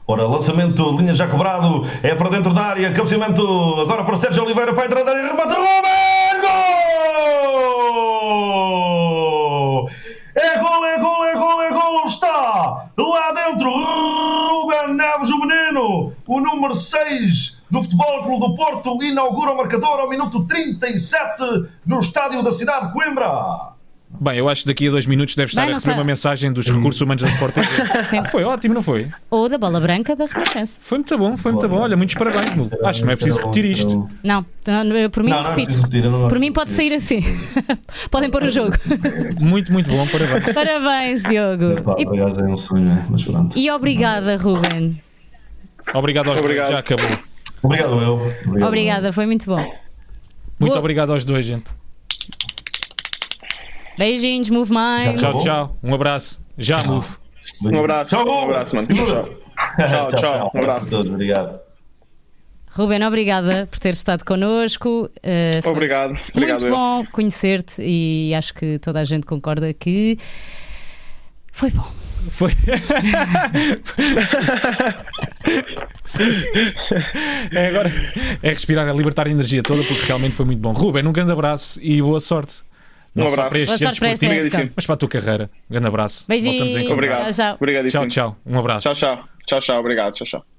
[0.06, 3.42] Ora, lançamento, linha já cobrado, é para dentro da área, cabeceamento,
[3.80, 6.40] agora para Sérgio Oliveira, para a entrada da área, remate, Ruben!
[8.14, 9.88] Gol!
[10.34, 10.93] É gol, é gol, é gol, é gol,
[12.06, 19.02] está lá dentro, Ruben Neves, o menino, o número 6 do Futebol Clube do Porto
[19.02, 23.73] inaugura o marcador ao minuto 37 no estádio da cidade de Coimbra.
[24.20, 26.00] Bem, eu acho que daqui a dois minutos deve estar Bem, a receber sei.
[26.00, 27.66] uma mensagem dos recursos humanos da Sport TV.
[28.06, 28.24] Sim.
[28.30, 29.08] Foi ótimo, não foi?
[29.28, 30.78] Ou da bola branca da Renascença.
[30.82, 31.78] Foi muito bom, foi muito bom.
[31.80, 32.68] Olha, muitos parabéns.
[32.68, 32.78] Mu.
[32.86, 34.08] Acho que não é preciso repetir isto.
[34.22, 35.66] Não, não, eu- por mim Não, não é repito.
[35.66, 37.20] preciso repetir, eu não por mim de pode sair assim.
[38.10, 38.74] Podem pôr o jogo.
[39.42, 40.54] Muito, muito bom, parabéns.
[40.54, 41.82] Parabéns, Diogo.
[41.82, 43.06] Pá, E, acaso é um sonho, né?
[43.10, 43.58] mas pronto.
[43.58, 45.00] e obrigada, Ruben.
[45.92, 46.66] Obrigado aos Obrigado.
[46.66, 47.18] dois, já acabou.
[47.62, 48.14] Obrigado, eu.
[48.46, 49.56] Obrigado, Obrigada, foi muito bom.
[49.56, 50.78] Muito Boa.
[50.78, 51.72] obrigado aos dois, gente.
[53.96, 55.20] Beijinhos, move mais.
[55.20, 55.78] Tchau, tchau.
[55.82, 56.40] Um abraço.
[56.58, 57.08] Já move.
[57.62, 58.88] Um abraço, Tchau, um abraço, mano.
[58.88, 59.24] Tchau.
[59.76, 60.94] Tchau, tchau, um abraço.
[60.94, 61.60] a todos, Obrigado.
[62.76, 65.08] Ruben, obrigada por ter estado connosco.
[65.18, 66.76] Uh, foi Obrigado, obrigado Muito eu.
[66.76, 70.18] bom conhecer-te e acho que toda a gente concorda que
[71.52, 71.86] foi bom.
[72.30, 72.50] Foi.
[77.52, 77.92] é agora
[78.42, 80.72] é respirar, é libertar a energia toda porque realmente foi muito bom.
[80.72, 82.64] Ruben, um grande abraço e boa sorte.
[83.14, 83.50] Não Um só abraço.
[83.66, 84.72] para centro para esportivo, época.
[84.74, 85.50] mas para a tua carreira.
[85.70, 86.24] Um grande abraço.
[86.26, 86.58] Beijinhos.
[86.60, 86.92] Voltamos em.
[86.92, 87.22] Obrigado.
[87.24, 87.54] Tchau, tchau.
[87.54, 88.08] Obrigadíssimo.
[88.08, 88.36] Tchau, tchau.
[88.44, 88.94] Um abraço.
[88.94, 89.28] Tchau, tchau.
[89.46, 89.80] Tchau, tchau.
[89.80, 90.14] Obrigado.
[90.14, 90.53] Tchau, tchau.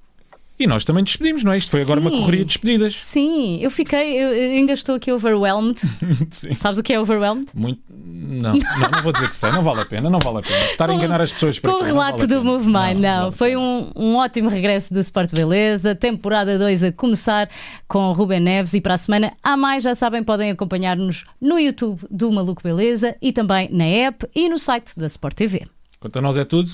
[0.57, 1.57] E nós também despedimos, não é?
[1.57, 2.19] Isto foi agora uma Sim.
[2.19, 2.95] correria de despedidas.
[2.95, 5.79] Sim, eu fiquei, eu ainda estou aqui overwhelmed.
[6.57, 7.47] Sabes o que é overwhelmed?
[7.53, 7.81] Muito.
[7.89, 10.65] Não, não, não vou dizer que sei, não vale a pena, não vale a pena.
[10.65, 11.79] Estar a enganar as pessoas para Com o?
[11.81, 12.43] Não relato vale do.
[12.43, 12.73] Move não.
[12.73, 15.93] vale a Foi um, um ótimo regresso do Sport Beleza.
[15.93, 17.49] Temporada 2 a começar
[17.87, 18.73] com Ruben Neves.
[18.73, 23.15] E para a semana há mais, já sabem, podem acompanhar-nos no YouTube do Maluco Beleza
[23.21, 25.67] e também na app e no site da Sport TV.
[25.99, 26.71] Quanto a nós é tudo.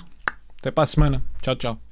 [0.60, 1.24] Até para a semana.
[1.42, 1.91] Tchau, tchau.